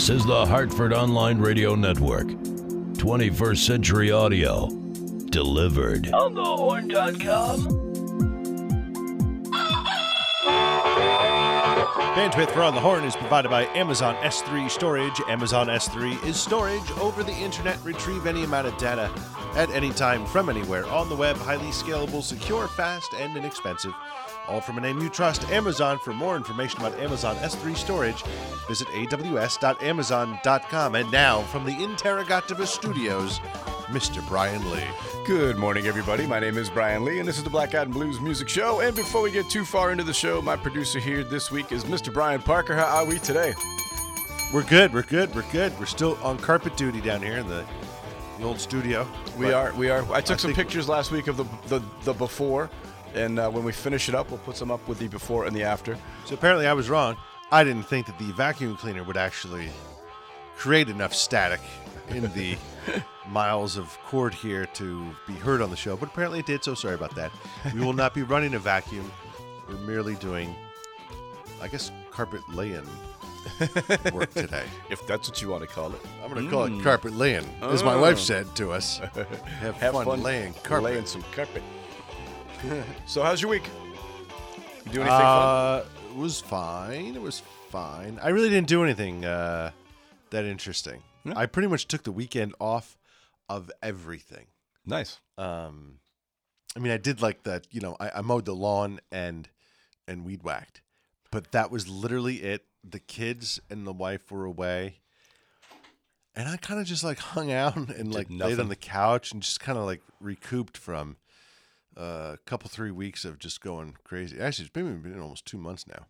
This 0.00 0.08
is 0.08 0.24
the 0.24 0.46
Hartford 0.46 0.94
Online 0.94 1.38
Radio 1.38 1.74
Network. 1.74 2.28
21st 2.28 3.58
Century 3.58 4.10
Audio. 4.10 4.70
Delivered. 5.26 6.10
On 6.14 6.32
the 6.32 6.40
thehorn.com. 6.40 7.60
Bandwidth 12.14 12.50
for 12.50 12.62
On 12.62 12.74
the 12.74 12.80
Horn 12.80 13.04
is 13.04 13.14
provided 13.14 13.50
by 13.50 13.66
Amazon 13.74 14.14
S3 14.22 14.70
Storage. 14.70 15.20
Amazon 15.28 15.66
S3 15.66 16.24
is 16.24 16.40
storage 16.40 16.90
over 16.92 17.22
the 17.22 17.34
internet. 17.34 17.78
Retrieve 17.84 18.24
any 18.24 18.44
amount 18.44 18.68
of 18.68 18.78
data 18.78 19.12
at 19.54 19.68
any 19.68 19.90
time 19.90 20.24
from 20.24 20.48
anywhere 20.48 20.86
on 20.86 21.10
the 21.10 21.16
web. 21.16 21.36
Highly 21.36 21.72
scalable, 21.72 22.22
secure, 22.22 22.68
fast, 22.68 23.12
and 23.18 23.36
inexpensive. 23.36 23.92
All 24.50 24.60
from 24.60 24.78
a 24.78 24.80
name 24.80 24.98
you 24.98 25.08
trust, 25.08 25.48
Amazon. 25.50 26.00
For 26.00 26.12
more 26.12 26.36
information 26.36 26.80
about 26.80 26.98
Amazon 26.98 27.36
S3 27.36 27.76
storage, 27.76 28.24
visit 28.66 28.88
aws.amazon.com. 28.88 30.94
And 30.96 31.12
now, 31.12 31.42
from 31.42 31.64
the 31.64 31.70
Interrogativus 31.70 32.66
Studios, 32.66 33.38
Mr. 33.90 34.26
Brian 34.26 34.68
Lee. 34.72 34.82
Good 35.24 35.56
morning, 35.56 35.86
everybody. 35.86 36.26
My 36.26 36.40
name 36.40 36.58
is 36.58 36.68
Brian 36.68 37.04
Lee, 37.04 37.20
and 37.20 37.28
this 37.28 37.38
is 37.38 37.44
the 37.44 37.50
Black 37.50 37.74
and 37.74 37.92
Blues 37.92 38.20
Music 38.20 38.48
Show. 38.48 38.80
And 38.80 38.96
before 38.96 39.22
we 39.22 39.30
get 39.30 39.48
too 39.48 39.64
far 39.64 39.92
into 39.92 40.02
the 40.02 40.12
show, 40.12 40.42
my 40.42 40.56
producer 40.56 40.98
here 40.98 41.22
this 41.22 41.52
week 41.52 41.70
is 41.70 41.84
Mr. 41.84 42.12
Brian 42.12 42.42
Parker. 42.42 42.74
How 42.74 42.86
are 42.86 43.04
we 43.04 43.20
today? 43.20 43.54
We're 44.52 44.64
good. 44.64 44.92
We're 44.92 45.02
good. 45.02 45.32
We're 45.32 45.48
good. 45.52 45.78
We're 45.78 45.86
still 45.86 46.18
on 46.24 46.38
carpet 46.38 46.76
duty 46.76 47.00
down 47.00 47.22
here 47.22 47.36
in 47.36 47.46
the, 47.46 47.64
the 48.38 48.44
old 48.44 48.58
studio. 48.58 49.06
We 49.38 49.52
are. 49.52 49.72
We 49.74 49.90
are. 49.90 50.02
I 50.12 50.20
took 50.20 50.38
I 50.38 50.40
some 50.40 50.54
pictures 50.54 50.88
last 50.88 51.12
week 51.12 51.28
of 51.28 51.36
the 51.36 51.44
the, 51.68 51.80
the 52.02 52.14
before, 52.14 52.68
and 53.14 53.38
uh, 53.38 53.50
when 53.50 53.64
we 53.64 53.72
finish 53.72 54.08
it 54.08 54.14
up, 54.14 54.30
we'll 54.30 54.38
put 54.38 54.56
some 54.56 54.70
up 54.70 54.86
with 54.88 54.98
the 54.98 55.08
before 55.08 55.46
and 55.46 55.54
the 55.54 55.62
after. 55.62 55.96
So 56.24 56.34
apparently, 56.34 56.66
I 56.66 56.72
was 56.72 56.88
wrong. 56.88 57.16
I 57.52 57.64
didn't 57.64 57.84
think 57.84 58.06
that 58.06 58.18
the 58.18 58.30
vacuum 58.32 58.76
cleaner 58.76 59.02
would 59.04 59.16
actually 59.16 59.68
create 60.56 60.88
enough 60.88 61.14
static 61.14 61.60
in 62.10 62.22
the 62.32 62.56
miles 63.28 63.76
of 63.76 63.96
cord 64.06 64.34
here 64.34 64.66
to 64.66 65.04
be 65.26 65.34
heard 65.34 65.60
on 65.62 65.70
the 65.70 65.76
show, 65.76 65.96
but 65.96 66.08
apparently 66.10 66.40
it 66.40 66.46
did. 66.46 66.62
So 66.62 66.74
sorry 66.74 66.94
about 66.94 67.14
that. 67.16 67.32
We 67.74 67.80
will 67.80 67.92
not 67.92 68.14
be 68.14 68.22
running 68.22 68.54
a 68.54 68.58
vacuum. 68.58 69.10
We're 69.68 69.76
merely 69.78 70.14
doing, 70.16 70.54
I 71.62 71.68
guess, 71.68 71.90
carpet 72.10 72.42
laying 72.52 72.86
work 74.12 74.32
today. 74.34 74.64
If 74.90 75.06
that's 75.06 75.28
what 75.28 75.40
you 75.40 75.48
want 75.48 75.62
to 75.62 75.68
call 75.68 75.92
it. 75.92 76.00
I'm 76.22 76.32
going 76.32 76.44
to 76.44 76.50
call 76.50 76.64
it 76.64 76.82
carpet 76.82 77.14
laying, 77.14 77.46
as 77.62 77.82
my 77.82 77.96
wife 77.96 78.18
said 78.18 78.54
to 78.56 78.72
us. 78.72 78.98
Have, 78.98 79.76
Have 79.76 79.92
fun, 79.94 80.04
fun 80.04 80.22
laying 80.22 80.52
carpet. 80.64 80.84
laying 80.84 81.06
some 81.06 81.22
carpet. 81.32 81.62
so, 83.06 83.22
how's 83.22 83.40
your 83.40 83.50
week? 83.50 83.64
You 84.86 84.92
do 84.92 85.00
anything 85.00 85.06
fun? 85.06 85.18
Uh, 85.18 85.84
it 86.10 86.16
was 86.16 86.40
fine. 86.40 87.14
It 87.14 87.22
was 87.22 87.42
fine. 87.70 88.18
I 88.22 88.28
really 88.28 88.48
didn't 88.48 88.68
do 88.68 88.82
anything 88.84 89.24
uh, 89.24 89.70
that 90.30 90.44
interesting. 90.44 91.02
I 91.34 91.46
pretty 91.46 91.68
much 91.68 91.86
took 91.86 92.02
the 92.02 92.12
weekend 92.12 92.54
off 92.60 92.98
of 93.48 93.70
everything. 93.82 94.46
Nice. 94.86 95.20
Um, 95.38 95.98
I 96.76 96.80
mean, 96.80 96.92
I 96.92 96.96
did 96.96 97.22
like 97.22 97.44
that. 97.44 97.66
You 97.70 97.80
know, 97.80 97.96
I, 98.00 98.10
I 98.16 98.20
mowed 98.20 98.44
the 98.44 98.54
lawn 98.54 99.00
and 99.10 99.48
and 100.08 100.24
weed 100.24 100.42
whacked, 100.42 100.82
but 101.30 101.52
that 101.52 101.70
was 101.70 101.88
literally 101.88 102.36
it. 102.36 102.64
The 102.82 103.00
kids 103.00 103.60
and 103.70 103.86
the 103.86 103.92
wife 103.92 104.30
were 104.30 104.44
away, 104.44 105.00
and 106.34 106.48
I 106.48 106.56
kind 106.56 106.80
of 106.80 106.86
just 106.86 107.04
like 107.04 107.18
hung 107.34 107.52
out 107.52 107.76
and 107.76 108.14
like 108.14 108.28
laid 108.30 108.60
on 108.60 108.68
the 108.68 108.76
couch 108.76 109.32
and 109.32 109.42
just 109.42 109.60
kind 109.60 109.78
of 109.78 109.84
like 109.84 110.02
recouped 110.20 110.76
from 110.76 111.16
a 112.00 112.38
couple 112.46 112.68
three 112.68 112.90
weeks 112.90 113.24
of 113.24 113.38
just 113.38 113.60
going 113.60 113.96
crazy. 114.04 114.40
Actually, 114.40 114.64
it's 114.64 114.72
been, 114.72 115.00
been 115.00 115.20
almost 115.20 115.46
two 115.46 115.58
months 115.58 115.86
now. 115.86 116.06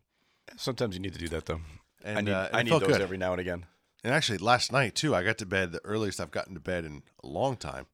Sometimes 0.57 0.95
you 0.95 1.01
need 1.01 1.13
to 1.13 1.19
do 1.19 1.29
that, 1.29 1.47
though. 1.47 1.61
I 2.05 2.21
need, 2.21 2.33
uh, 2.33 2.49
I 2.53 2.63
need 2.63 2.73
those 2.73 2.83
good. 2.83 3.01
every 3.01 3.19
now 3.19 3.33
and 3.33 3.41
again. 3.41 3.67
And 4.03 4.15
actually, 4.15 4.39
last 4.39 4.73
night 4.73 4.95
too, 4.95 5.15
I 5.15 5.23
got 5.23 5.39
to 5.39 5.47
bed 5.47 5.73
the 5.73 5.85
earliest 5.85 6.21
I've 6.21 6.31
gotten 6.31 6.55
to 6.55 6.61
bed 6.61 6.85
in 6.85 7.03
a 7.23 7.27
long 7.27 7.57
time, 7.57 7.87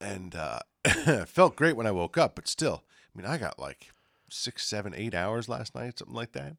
and 0.00 0.34
uh, 0.34 0.58
felt 1.26 1.54
great 1.54 1.76
when 1.76 1.86
I 1.86 1.92
woke 1.92 2.18
up. 2.18 2.34
But 2.34 2.48
still, 2.48 2.82
I 3.14 3.18
mean, 3.18 3.26
I 3.26 3.38
got 3.38 3.58
like 3.60 3.92
six, 4.28 4.66
seven, 4.66 4.94
eight 4.96 5.14
hours 5.14 5.48
last 5.48 5.74
night, 5.74 5.98
something 5.98 6.16
like 6.16 6.32
that. 6.32 6.56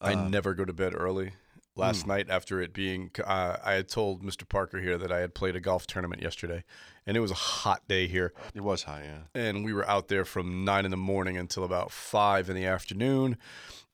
I 0.00 0.14
never 0.14 0.54
go 0.54 0.64
to 0.64 0.72
bed 0.72 0.94
early. 0.96 1.32
Last 1.78 2.02
Hmm. 2.02 2.08
night, 2.08 2.26
after 2.28 2.60
it 2.60 2.72
being, 2.72 3.10
uh, 3.24 3.56
I 3.62 3.74
had 3.74 3.88
told 3.88 4.22
Mr. 4.24 4.46
Parker 4.48 4.80
here 4.80 4.98
that 4.98 5.12
I 5.12 5.20
had 5.20 5.32
played 5.34 5.54
a 5.54 5.60
golf 5.60 5.86
tournament 5.86 6.20
yesterday, 6.20 6.64
and 7.06 7.16
it 7.16 7.20
was 7.20 7.30
a 7.30 7.34
hot 7.34 7.86
day 7.86 8.08
here. 8.08 8.32
It 8.52 8.62
was 8.62 8.82
high, 8.82 9.04
yeah. 9.04 9.40
And 9.40 9.64
we 9.64 9.72
were 9.72 9.88
out 9.88 10.08
there 10.08 10.24
from 10.24 10.64
nine 10.64 10.84
in 10.84 10.90
the 10.90 10.96
morning 10.96 11.36
until 11.36 11.62
about 11.62 11.92
five 11.92 12.50
in 12.50 12.56
the 12.56 12.66
afternoon. 12.66 13.38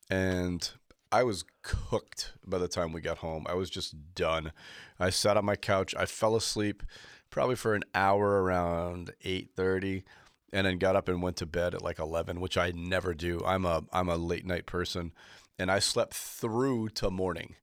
And 0.08 0.70
I 1.12 1.22
was 1.24 1.44
cooked 1.62 2.32
by 2.46 2.58
the 2.58 2.68
time 2.68 2.92
we 2.92 3.00
got 3.02 3.18
home. 3.18 3.46
I 3.48 3.54
was 3.54 3.68
just 3.70 4.14
done. 4.14 4.52
I 4.98 5.10
sat 5.10 5.36
on 5.36 5.44
my 5.44 5.56
couch. 5.56 5.94
I 5.94 6.06
fell 6.06 6.36
asleep 6.36 6.82
probably 7.30 7.56
for 7.56 7.74
an 7.74 7.84
hour 7.94 8.42
around 8.42 9.12
8:30 9.22 10.04
and 10.52 10.66
then 10.66 10.78
got 10.78 10.96
up 10.96 11.08
and 11.08 11.20
went 11.22 11.36
to 11.36 11.46
bed 11.46 11.74
at 11.74 11.82
like 11.82 11.98
11, 11.98 12.40
which 12.40 12.56
I 12.56 12.70
never 12.70 13.12
do. 13.12 13.40
I'm 13.44 13.64
a 13.66 13.84
I'm 13.92 14.08
a 14.08 14.16
late 14.16 14.46
night 14.46 14.66
person 14.66 15.12
and 15.58 15.70
I 15.70 15.78
slept 15.80 16.14
through 16.14 16.88
till 16.90 17.10
morning. 17.10 17.56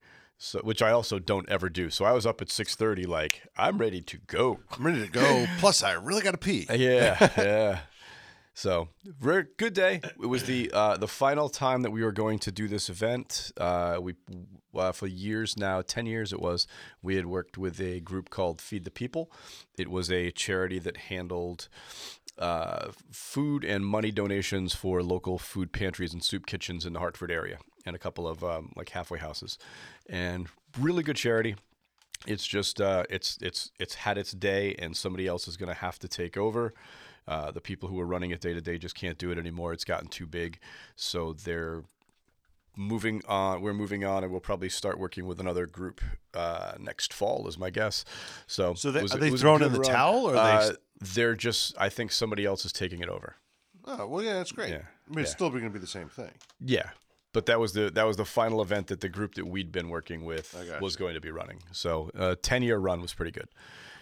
So, 0.44 0.60
which 0.62 0.82
I 0.82 0.90
also 0.90 1.20
don't 1.20 1.48
ever 1.50 1.70
do. 1.70 1.92
So 1.92 2.04
I 2.04 2.14
was 2.14 2.26
up 2.26 2.42
at 2.42 2.48
6:30 2.48 3.06
like 3.06 3.44
I'm 3.56 3.78
ready 3.78 4.02
to 4.02 4.18
go. 4.18 4.60
I'm 4.72 4.84
ready 4.84 5.06
to 5.06 5.12
go. 5.12 5.46
Plus, 5.60 5.84
I 5.84 5.94
really 5.94 6.24
got 6.24 6.32
to 6.32 6.40
pee. 6.40 6.66
Yeah, 6.68 7.30
yeah. 7.38 7.80
So, 8.56 8.90
very 9.06 9.46
good 9.58 9.74
day. 9.74 10.02
It 10.04 10.26
was 10.26 10.46
the 10.46 10.72
uh, 10.74 10.98
the 10.98 11.08
final 11.08 11.48
time 11.48 11.84
that 11.84 11.92
we 11.92 12.04
were 12.04 12.12
going 12.12 12.40
to 12.40 12.52
do 12.52 12.68
this 12.68 12.90
event. 12.90 13.52
Uh, 13.56 14.00
we 14.02 14.16
uh, 14.76 14.92
for 14.92 15.06
years 15.06 15.58
now, 15.58 15.84
ten 15.84 16.08
years 16.08 16.34
it 16.34 16.42
was. 16.42 16.66
We 17.04 17.18
had 17.18 17.28
worked 17.28 17.60
with 17.60 17.80
a 17.80 18.00
group 18.00 18.32
called 18.32 18.62
Feed 18.62 18.84
the 18.84 18.92
People. 18.92 19.32
It 19.78 19.90
was 19.90 20.12
a 20.12 20.32
charity 20.32 20.80
that 20.80 20.98
handled 20.98 21.70
uh, 22.40 22.92
food 23.12 23.64
and 23.64 23.86
money 23.86 24.10
donations 24.10 24.74
for 24.74 25.04
local 25.04 25.38
food 25.38 25.72
pantries 25.72 26.14
and 26.14 26.24
soup 26.24 26.48
kitchens 26.48 26.86
in 26.86 26.94
the 26.94 27.00
Hartford 27.00 27.32
area, 27.32 27.60
and 27.86 27.96
a 27.96 28.00
couple 28.00 28.28
of 28.28 28.44
um, 28.44 28.74
like 28.76 28.90
halfway 28.90 29.20
houses, 29.20 29.58
and 30.12 30.48
really 30.80 31.02
good 31.02 31.16
charity 31.16 31.56
it's 32.28 32.46
just 32.46 32.80
uh, 32.80 33.04
it's 33.10 33.38
it's 33.42 33.72
it's 33.80 33.96
had 33.96 34.18
its 34.18 34.32
day, 34.32 34.76
and 34.78 34.96
somebody 34.96 35.26
else 35.28 35.48
is 35.48 35.58
going 35.58 35.70
to 35.70 35.74
have 35.80 35.98
to 36.00 36.08
take 36.08 36.38
over. 36.38 36.74
Uh, 37.28 37.52
the 37.52 37.62
people 37.62 37.90
who 37.90 38.00
are 38.00 38.06
running 38.06 38.32
it 38.32 38.42
day 38.42 38.54
to 38.54 38.62
day 38.62 38.78
just 38.78 38.96
can't 38.96 39.18
do 39.18 39.32
it 39.32 39.38
anymore. 39.38 39.74
It's 39.74 39.84
gotten 39.84 40.08
too 40.08 40.28
big, 40.28 40.60
so 40.96 41.34
they're 41.34 41.84
moving 42.76 43.22
on. 43.28 43.62
We're 43.62 43.74
moving 43.74 44.06
on, 44.06 44.24
and 44.24 44.32
we'll 44.32 44.42
probably 44.42 44.70
start 44.70 45.00
working 45.00 45.26
with 45.26 45.40
another 45.40 45.66
group 45.66 46.02
uh, 46.34 46.74
next 46.80 47.14
fall, 47.14 47.48
is 47.48 47.58
my 47.58 47.70
guess. 47.70 48.06
So, 48.48 48.74
So 48.76 48.92
they- 48.92 49.02
was- 49.02 49.16
are 49.16 49.18
they 49.18 49.32
throwing 49.32 49.64
in 49.64 49.74
the 49.74 49.80
run. 49.80 49.90
towel, 49.92 50.26
or 50.30 50.36
are 50.36 50.62
they 50.64 50.70
Uh, 50.70 50.76
they're 51.00 51.36
just. 51.36 51.74
I 51.80 51.90
think 51.90 52.12
somebody 52.12 52.46
else 52.46 52.66
is 52.66 52.72
taking 52.72 53.02
it 53.02 53.10
over. 53.10 53.36
Oh 53.86 54.06
well, 54.06 54.24
yeah, 54.24 54.34
that's 54.34 54.52
great. 54.52 54.70
Yeah, 54.70 54.84
I 55.08 55.10
mean, 55.10 55.20
it's 55.20 55.30
yeah. 55.32 55.36
still 55.36 55.50
going 55.50 55.64
to 55.64 55.70
be 55.72 55.80
the 55.80 55.88
same 55.88 56.08
thing. 56.10 56.32
Yeah. 56.60 56.92
But 57.34 57.46
that 57.46 57.60
was 57.60 57.74
the 57.74 57.90
that 57.92 58.06
was 58.06 58.18
the 58.18 58.26
final 58.26 58.62
event 58.62 58.88
that 58.88 59.00
the 59.00 59.10
group 59.10 59.36
that 59.36 59.48
we'd 59.48 59.72
been 59.72 59.90
working 59.90 60.26
with 60.26 60.54
was 60.82 60.96
going 60.96 61.14
to 61.14 61.22
be 61.22 61.32
running. 61.32 61.60
So 61.72 62.12
a 62.14 62.36
ten 62.36 62.62
year 62.62 62.78
run 62.78 63.02
was 63.02 63.14
pretty 63.14 63.32
good. 63.32 63.48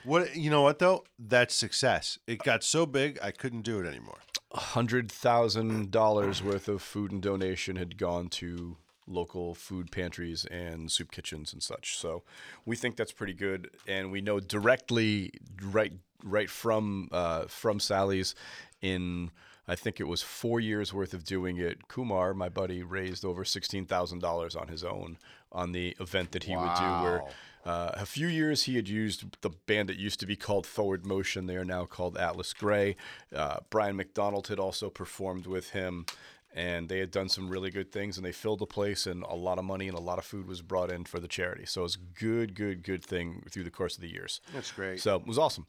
What 0.04 0.36
you 0.36 0.50
know? 0.50 0.64
What 0.64 0.80
though? 0.80 1.04
That's 1.20 1.54
success. 1.54 2.18
It 2.26 2.40
got 2.40 2.64
so 2.64 2.86
big, 2.86 3.20
I 3.22 3.32
couldn't 3.32 3.62
do 3.62 3.80
it 3.80 3.86
anymore. 3.86 4.18
hundred 4.54 5.12
thousand 5.12 5.92
dollars 5.92 6.42
worth 6.42 6.68
of 6.68 6.82
food 6.82 7.12
and 7.12 7.22
donation 7.22 7.76
had 7.76 7.98
gone 7.98 8.30
to 8.30 8.78
local 9.06 9.54
food 9.56 9.92
pantries 9.92 10.46
and 10.46 10.92
soup 10.92 11.12
kitchens 11.12 11.52
and 11.52 11.62
such. 11.62 11.98
So 11.98 12.24
we 12.66 12.76
think 12.76 12.96
that's 12.96 13.12
pretty 13.12 13.34
good, 13.34 13.70
and 13.88 14.12
we 14.12 14.22
know 14.22 14.40
directly 14.40 15.34
right 15.62 15.94
right 16.24 16.50
from 16.50 17.10
uh, 17.12 17.44
from 17.48 17.80
Sally's 17.80 18.34
in. 18.82 19.30
I 19.70 19.76
think 19.76 20.00
it 20.00 20.08
was 20.08 20.22
four 20.24 20.60
years 20.60 20.94
worth 20.94 21.14
of 21.14 21.24
doing 21.24 21.58
it. 21.58 21.88
Kumar, 21.88 22.34
my 22.34 22.50
buddy, 22.50 22.82
raised 22.82 23.24
over 23.24 23.46
sixteen 23.46 23.86
thousand 23.86 24.20
dollars 24.20 24.56
on 24.56 24.68
his 24.68 24.84
own 24.84 25.18
on 25.52 25.72
the 25.72 25.96
event 26.00 26.32
that 26.32 26.44
he 26.44 26.56
would 26.56 26.76
do. 26.76 26.84
Where 27.04 27.22
uh, 27.66 27.92
a 27.94 28.06
few 28.06 28.28
years 28.28 28.64
he 28.64 28.76
had 28.76 28.90
used 28.90 29.42
the 29.42 29.52
band 29.68 29.90
that 29.90 29.98
used 29.98 30.20
to 30.22 30.26
be 30.26 30.36
called 30.36 30.66
Forward 30.66 31.06
Motion. 31.06 31.46
They 31.46 31.56
are 31.56 31.66
now 31.66 31.86
called 31.86 32.18
Atlas 32.18 32.54
Gray. 32.54 32.96
Uh, 33.34 33.58
Brian 33.70 33.96
McDonald 33.96 34.48
had 34.48 34.60
also 34.60 34.90
performed 34.90 35.46
with 35.46 35.70
him, 35.72 36.06
and 36.54 36.90
they 36.90 37.00
had 37.00 37.12
done 37.12 37.30
some 37.30 37.50
really 37.50 37.70
good 37.70 37.92
things. 37.92 38.18
And 38.18 38.26
they 38.26 38.32
filled 38.32 38.60
the 38.60 38.66
place, 38.66 39.06
and 39.06 39.24
a 39.24 39.36
lot 39.36 39.60
of 39.60 39.66
money 39.66 39.88
and 39.88 39.98
a 39.98 40.02
lot 40.02 40.18
of 40.18 40.26
food 40.26 40.48
was 40.48 40.62
brought 40.62 40.92
in 40.92 41.06
for 41.06 41.20
the 41.20 41.28
charity. 41.28 41.66
So 41.66 41.82
it 41.82 41.84
was 41.84 41.96
a 41.96 42.20
good, 42.20 42.56
good, 42.56 42.82
good 42.82 43.04
thing 43.06 43.44
through 43.52 43.66
the 43.66 43.72
course 43.72 43.96
of 43.96 44.02
the 44.02 44.12
years. 44.12 44.42
That's 44.54 44.72
great. 44.72 45.00
So 45.00 45.18
it 45.18 45.28
was 45.28 45.38
awesome. 45.38 45.68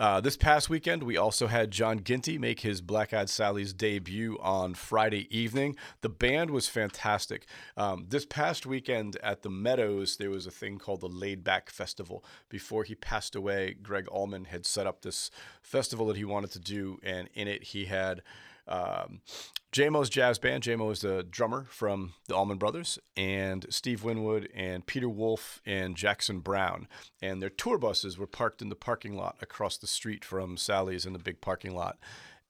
Uh, 0.00 0.18
this 0.18 0.38
past 0.38 0.70
weekend, 0.70 1.02
we 1.02 1.18
also 1.18 1.46
had 1.46 1.70
John 1.70 2.02
Ginty 2.02 2.38
make 2.38 2.60
his 2.60 2.80
Black 2.80 3.12
Eyed 3.12 3.28
Sally's 3.28 3.74
debut 3.74 4.38
on 4.40 4.72
Friday 4.72 5.28
evening. 5.28 5.76
The 6.00 6.08
band 6.08 6.50
was 6.52 6.68
fantastic. 6.68 7.44
Um, 7.76 8.06
this 8.08 8.24
past 8.24 8.64
weekend 8.64 9.18
at 9.22 9.42
the 9.42 9.50
Meadows, 9.50 10.16
there 10.16 10.30
was 10.30 10.46
a 10.46 10.50
thing 10.50 10.78
called 10.78 11.02
the 11.02 11.08
Laid 11.08 11.44
Back 11.44 11.68
Festival. 11.68 12.24
Before 12.48 12.82
he 12.82 12.94
passed 12.94 13.36
away, 13.36 13.76
Gregg 13.82 14.08
Allman 14.08 14.46
had 14.46 14.64
set 14.64 14.86
up 14.86 15.02
this 15.02 15.30
festival 15.60 16.06
that 16.06 16.16
he 16.16 16.24
wanted 16.24 16.52
to 16.52 16.60
do, 16.60 16.98
and 17.02 17.28
in 17.34 17.46
it, 17.46 17.62
he 17.62 17.84
had 17.84 18.22
um, 18.70 19.20
Jaimoe's 19.72 20.10
jazz 20.10 20.38
band. 20.38 20.64
Jaimoe 20.64 20.92
is 20.92 21.00
the 21.00 21.22
drummer 21.22 21.66
from 21.68 22.14
the 22.26 22.34
Allman 22.34 22.58
Brothers, 22.58 22.98
and 23.16 23.66
Steve 23.70 24.02
Winwood 24.02 24.48
and 24.54 24.86
Peter 24.86 25.08
Wolf 25.08 25.60
and 25.64 25.96
Jackson 25.96 26.40
Browne. 26.40 26.88
And 27.22 27.40
their 27.40 27.50
tour 27.50 27.78
buses 27.78 28.18
were 28.18 28.26
parked 28.26 28.62
in 28.62 28.68
the 28.68 28.74
parking 28.76 29.16
lot 29.16 29.36
across 29.40 29.76
the 29.76 29.86
street 29.86 30.24
from 30.24 30.56
Sally's 30.56 31.06
in 31.06 31.12
the 31.12 31.18
big 31.18 31.40
parking 31.40 31.74
lot. 31.74 31.98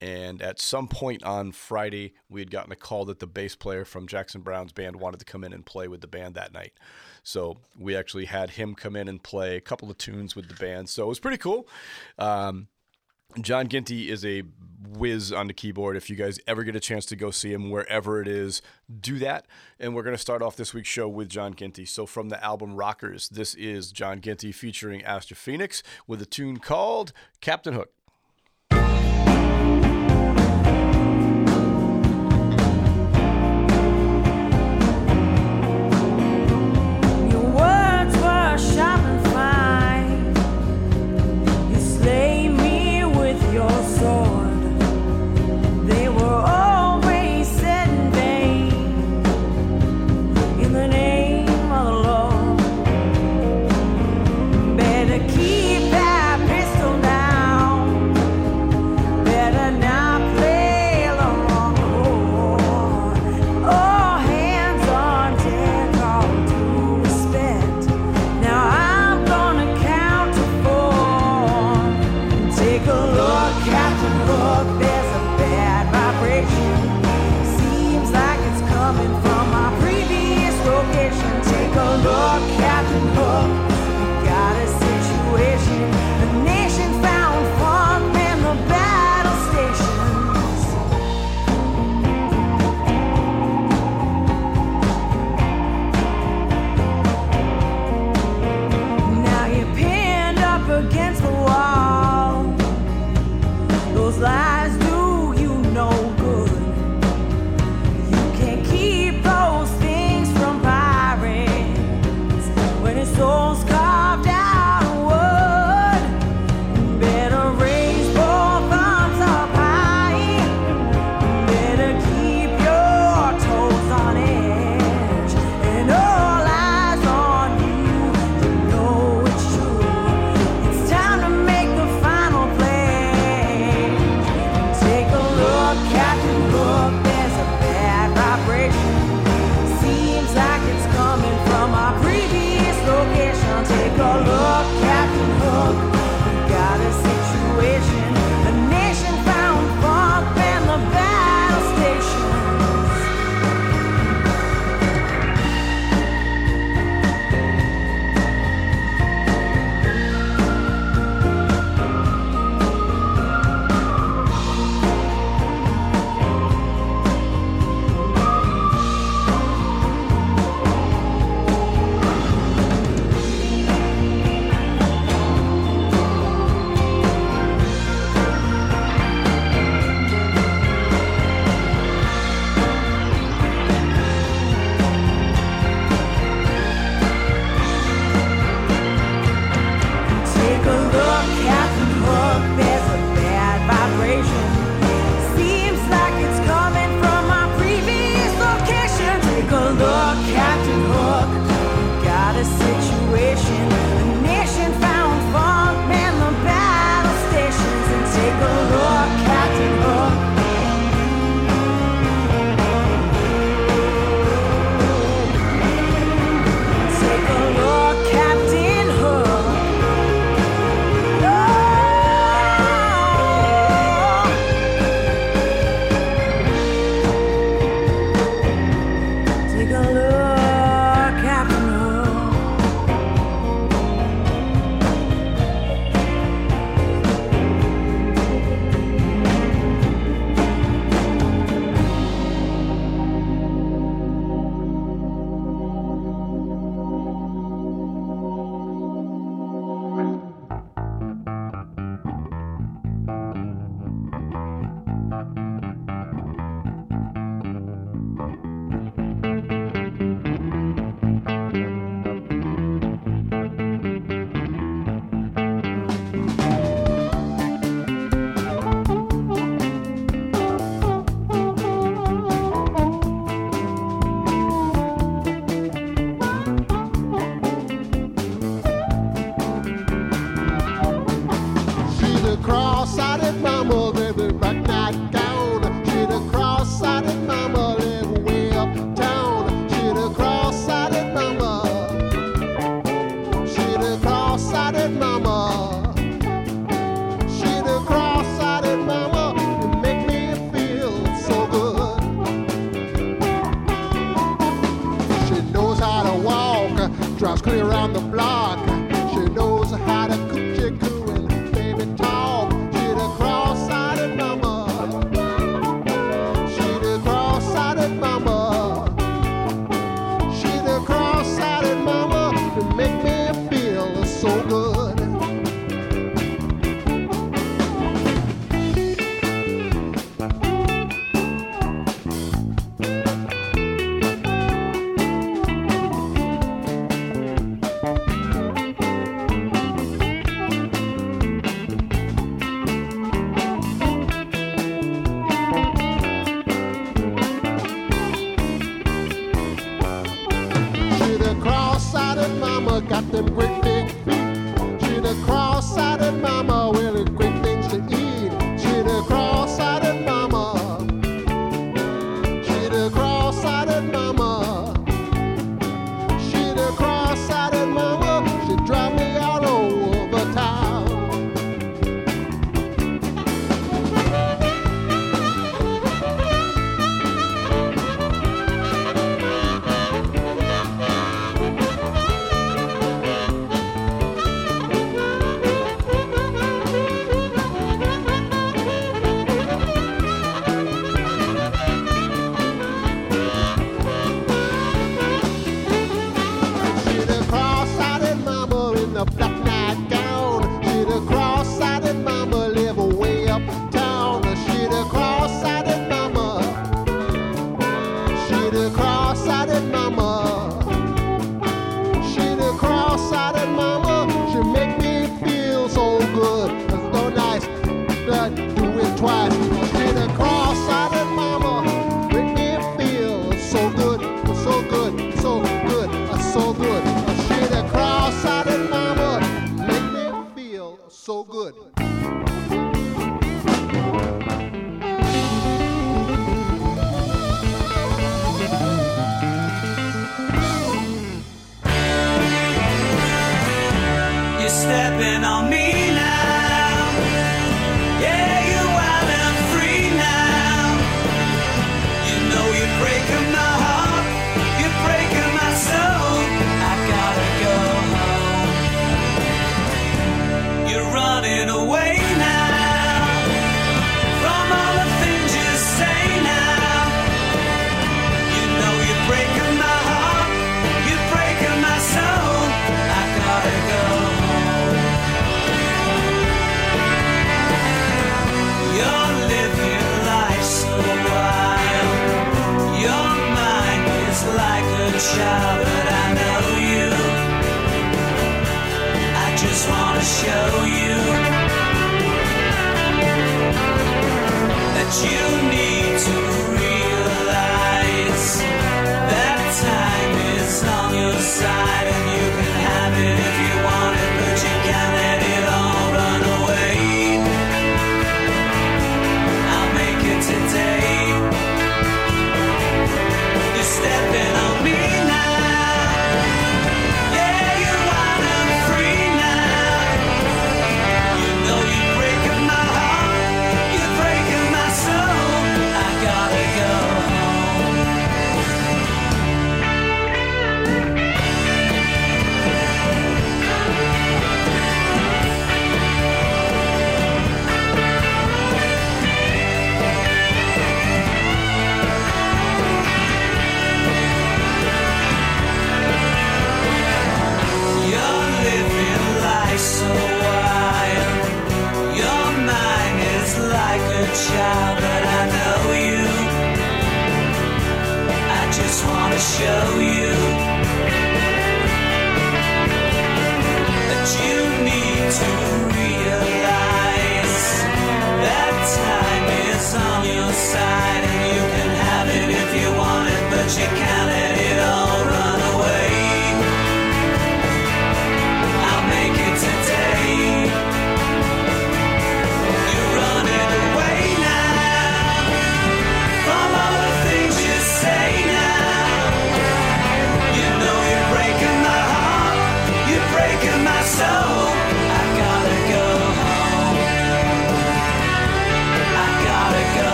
And 0.00 0.42
at 0.42 0.60
some 0.60 0.88
point 0.88 1.22
on 1.22 1.52
Friday, 1.52 2.14
we 2.28 2.40
had 2.40 2.50
gotten 2.50 2.72
a 2.72 2.76
call 2.76 3.04
that 3.06 3.20
the 3.20 3.26
bass 3.26 3.54
player 3.54 3.84
from 3.84 4.08
Jackson 4.08 4.42
Browne's 4.42 4.72
band 4.72 4.96
wanted 4.96 5.20
to 5.20 5.24
come 5.24 5.44
in 5.44 5.52
and 5.52 5.64
play 5.64 5.88
with 5.88 6.00
the 6.00 6.08
band 6.08 6.34
that 6.34 6.52
night. 6.52 6.72
So 7.22 7.58
we 7.78 7.96
actually 7.96 8.26
had 8.26 8.50
him 8.50 8.74
come 8.74 8.96
in 8.96 9.08
and 9.08 9.22
play 9.22 9.56
a 9.56 9.62
couple 9.62 9.90
of 9.90 9.96
tunes 9.96 10.34
with 10.34 10.48
the 10.48 10.54
band. 10.54 10.88
So 10.88 11.04
it 11.04 11.08
was 11.08 11.20
pretty 11.20 11.38
cool. 11.38 11.68
Um, 12.18 12.68
John 13.40 13.68
Ginty 13.68 14.10
is 14.10 14.24
a 14.24 14.42
whiz 14.86 15.32
on 15.32 15.46
the 15.46 15.52
keyboard. 15.52 15.96
If 15.96 16.10
you 16.10 16.16
guys 16.16 16.38
ever 16.46 16.64
get 16.64 16.76
a 16.76 16.80
chance 16.80 17.06
to 17.06 17.16
go 17.16 17.30
see 17.30 17.52
him 17.52 17.70
wherever 17.70 18.20
it 18.20 18.28
is, 18.28 18.62
do 19.00 19.18
that. 19.18 19.46
And 19.78 19.94
we're 19.94 20.02
going 20.02 20.16
to 20.16 20.20
start 20.20 20.42
off 20.42 20.56
this 20.56 20.74
week's 20.74 20.88
show 20.88 21.08
with 21.08 21.28
John 21.28 21.54
Ginty. 21.54 21.84
So 21.84 22.06
from 22.06 22.28
the 22.28 22.42
album 22.42 22.74
Rockers, 22.74 23.28
this 23.28 23.54
is 23.54 23.92
John 23.92 24.20
Ginty 24.20 24.52
featuring 24.52 25.02
Aster 25.02 25.34
Pheonyx 25.34 25.82
with 26.06 26.20
a 26.22 26.26
tune 26.26 26.58
called 26.58 27.12
Captain 27.40 27.74
Hook. 27.74 27.92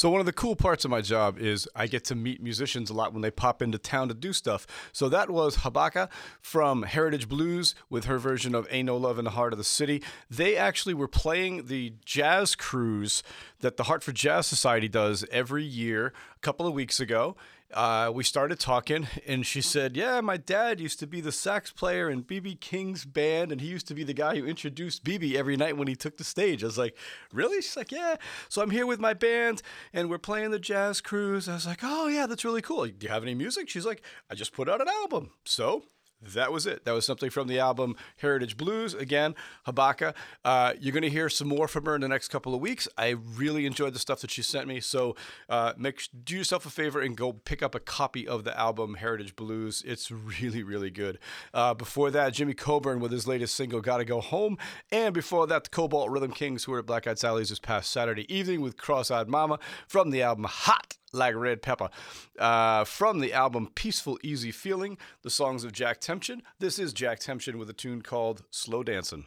So 0.00 0.08
one 0.08 0.20
of 0.20 0.24
the 0.24 0.32
cool 0.32 0.56
parts 0.56 0.86
of 0.86 0.90
my 0.90 1.02
job 1.02 1.38
is 1.38 1.68
I 1.76 1.86
get 1.86 2.04
to 2.04 2.14
meet 2.14 2.42
musicians 2.42 2.88
a 2.88 2.94
lot 2.94 3.12
when 3.12 3.20
they 3.20 3.30
pop 3.30 3.60
into 3.60 3.76
town 3.76 4.08
to 4.08 4.14
do 4.14 4.32
stuff. 4.32 4.66
So 4.92 5.10
that 5.10 5.28
was 5.28 5.58
Habaka 5.58 6.08
from 6.40 6.84
Heritage 6.84 7.28
Blues 7.28 7.74
with 7.90 8.06
her 8.06 8.16
version 8.16 8.54
of 8.54 8.66
Ain't 8.70 8.86
No 8.86 8.96
Love 8.96 9.18
in 9.18 9.26
the 9.26 9.32
Heart 9.32 9.52
of 9.52 9.58
the 9.58 9.62
City. 9.62 10.02
They 10.30 10.56
actually 10.56 10.94
were 10.94 11.06
playing 11.06 11.66
the 11.66 11.92
jazz 12.02 12.54
cruise 12.54 13.22
that 13.60 13.76
the 13.76 13.82
Hartford 13.82 14.14
Jazz 14.14 14.46
Society 14.46 14.88
does 14.88 15.26
every 15.30 15.64
year 15.64 16.14
a 16.34 16.38
couple 16.40 16.66
of 16.66 16.72
weeks 16.72 16.98
ago. 16.98 17.36
Uh, 17.72 18.10
we 18.12 18.24
started 18.24 18.58
talking, 18.58 19.06
and 19.26 19.46
she 19.46 19.60
said, 19.60 19.96
Yeah, 19.96 20.20
my 20.20 20.36
dad 20.36 20.80
used 20.80 20.98
to 21.00 21.06
be 21.06 21.20
the 21.20 21.30
sax 21.30 21.70
player 21.70 22.10
in 22.10 22.24
BB 22.24 22.60
King's 22.60 23.04
band, 23.04 23.52
and 23.52 23.60
he 23.60 23.68
used 23.68 23.86
to 23.88 23.94
be 23.94 24.02
the 24.02 24.12
guy 24.12 24.36
who 24.36 24.44
introduced 24.44 25.04
BB 25.04 25.34
every 25.36 25.56
night 25.56 25.76
when 25.76 25.86
he 25.86 25.94
took 25.94 26.16
the 26.16 26.24
stage. 26.24 26.64
I 26.64 26.66
was 26.66 26.78
like, 26.78 26.96
Really? 27.32 27.62
She's 27.62 27.76
like, 27.76 27.92
Yeah. 27.92 28.16
So 28.48 28.60
I'm 28.60 28.70
here 28.70 28.86
with 28.86 28.98
my 28.98 29.14
band, 29.14 29.62
and 29.92 30.10
we're 30.10 30.18
playing 30.18 30.50
the 30.50 30.58
jazz 30.58 31.00
cruise. 31.00 31.48
I 31.48 31.54
was 31.54 31.66
like, 31.66 31.80
Oh, 31.82 32.08
yeah, 32.08 32.26
that's 32.26 32.44
really 32.44 32.62
cool. 32.62 32.86
Do 32.86 33.06
you 33.06 33.08
have 33.08 33.22
any 33.22 33.34
music? 33.34 33.68
She's 33.68 33.86
like, 33.86 34.02
I 34.28 34.34
just 34.34 34.52
put 34.52 34.68
out 34.68 34.80
an 34.80 34.88
album. 34.88 35.30
So 35.44 35.84
that 36.22 36.52
was 36.52 36.66
it. 36.66 36.84
That 36.84 36.92
was 36.92 37.06
something 37.06 37.30
from 37.30 37.48
the 37.48 37.58
album 37.58 37.96
Heritage 38.18 38.56
Blues. 38.56 38.94
Again, 38.94 39.34
Habaka. 39.66 40.14
Uh, 40.44 40.74
you're 40.78 40.92
going 40.92 41.02
to 41.02 41.10
hear 41.10 41.28
some 41.28 41.48
more 41.48 41.68
from 41.68 41.84
her 41.86 41.94
in 41.94 42.00
the 42.00 42.08
next 42.08 42.28
couple 42.28 42.54
of 42.54 42.60
weeks. 42.60 42.86
I 42.98 43.10
really 43.10 43.66
enjoyed 43.66 43.94
the 43.94 43.98
stuff 43.98 44.20
that 44.20 44.30
she 44.30 44.42
sent 44.42 44.66
me. 44.66 44.80
So 44.80 45.16
uh, 45.48 45.72
make 45.76 46.08
do 46.24 46.36
yourself 46.36 46.66
a 46.66 46.70
favor 46.70 47.00
and 47.00 47.16
go 47.16 47.32
pick 47.32 47.62
up 47.62 47.74
a 47.74 47.80
copy 47.80 48.26
of 48.28 48.44
the 48.44 48.58
album 48.58 48.94
Heritage 48.94 49.36
Blues. 49.36 49.82
It's 49.86 50.10
really, 50.10 50.62
really 50.62 50.90
good. 50.90 51.18
Uh, 51.54 51.74
before 51.74 52.10
that, 52.10 52.34
Jimmy 52.34 52.54
Coburn 52.54 53.00
with 53.00 53.12
his 53.12 53.26
latest 53.26 53.54
single 53.54 53.80
"Gotta 53.80 54.04
Go 54.04 54.20
Home," 54.20 54.58
and 54.92 55.14
before 55.14 55.46
that, 55.46 55.64
the 55.64 55.70
Cobalt 55.70 56.10
Rhythm 56.10 56.32
Kings, 56.32 56.64
who 56.64 56.72
were 56.72 56.80
at 56.80 56.86
Black 56.86 57.06
Eyed 57.06 57.18
Sally's 57.18 57.48
this 57.48 57.58
past 57.58 57.90
Saturday 57.90 58.32
evening 58.32 58.60
with 58.60 58.76
Cross-Eyed 58.76 59.28
Mama 59.28 59.58
from 59.86 60.10
the 60.10 60.22
album 60.22 60.44
Hot 60.44 60.96
like 61.12 61.34
red 61.34 61.62
pepper. 61.62 61.90
Uh, 62.38 62.84
from 62.84 63.20
the 63.20 63.32
album 63.32 63.70
Peaceful 63.74 64.18
Easy 64.22 64.52
Feeling, 64.52 64.98
the 65.22 65.30
songs 65.30 65.64
of 65.64 65.72
Jack 65.72 66.00
Tempchin. 66.00 66.40
This 66.58 66.78
is 66.78 66.92
Jack 66.92 67.20
Tempchin 67.20 67.56
with 67.56 67.70
a 67.70 67.74
tune 67.74 68.02
called 68.02 68.44
Slow 68.50 68.82
Dancin'. 68.82 69.24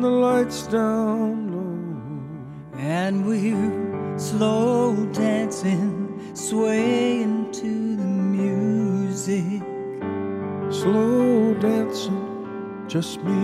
The 0.00 0.10
lights 0.10 0.66
down 0.66 1.52
low. 1.54 2.78
And 2.78 3.26
we're 3.26 4.18
slow 4.18 4.94
dancing, 5.12 6.34
swaying 6.34 7.52
to 7.52 7.96
the 7.96 8.12
music. 8.38 9.62
Slow 10.70 11.54
dancing, 11.54 12.84
just 12.88 13.22
me 13.22 13.43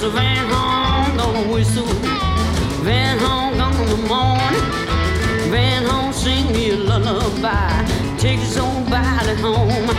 whistle, 0.00 0.18
Van 0.18 0.48
Horn 0.48 1.16
gonna 1.18 1.52
whistle. 1.52 1.84
Van 2.84 3.18
Horn 3.18 3.52
in 3.52 3.88
the 3.90 4.08
morning. 4.08 5.50
Van 5.50 5.84
Horn 5.84 6.12
sing 6.14 6.50
me 6.52 6.70
a 6.70 6.76
lullaby. 6.76 7.84
Take 8.16 8.38
his 8.38 8.56
own 8.56 8.84
body 8.84 9.34
home. 9.42 9.94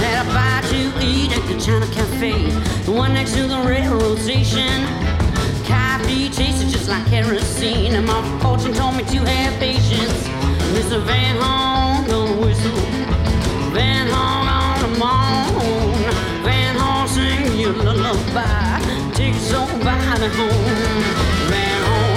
Had 0.00 0.26
a 0.26 0.34
bite 0.34 0.64
to 0.70 1.06
eat 1.06 1.36
at 1.36 1.46
the 1.46 1.60
China 1.60 1.86
Cafe, 1.92 2.50
the 2.86 2.92
one 2.92 3.14
next 3.14 3.34
to 3.34 3.46
the 3.46 3.58
railroad 3.60 4.18
station. 4.18 4.86
Coffee 5.66 6.28
tasted 6.30 6.68
just 6.68 6.88
like 6.88 7.06
kerosene, 7.06 7.94
and 7.94 8.06
my 8.06 8.40
fortune 8.40 8.72
told 8.72 8.96
me 8.96 9.04
to 9.04 9.18
have 9.18 9.56
patience. 9.60 10.26
Mr. 10.74 11.00
Van 11.02 11.36
Horn 11.36 12.08
gonna 12.08 12.40
whistle. 12.40 12.99
Van 13.72 14.08
Horn 14.08 14.48
on 14.48 14.80
the 14.82 14.88
moon. 14.98 16.12
Van 16.44 16.76
Horn 16.76 17.08
sing 17.08 17.58
you 17.58 17.70
a 17.70 17.82
lullaby. 17.82 18.80
Take 19.14 19.34
your 19.50 19.66
body 19.84 20.28
home. 20.36 21.02
Van 21.50 21.82
Horn. 21.84 22.09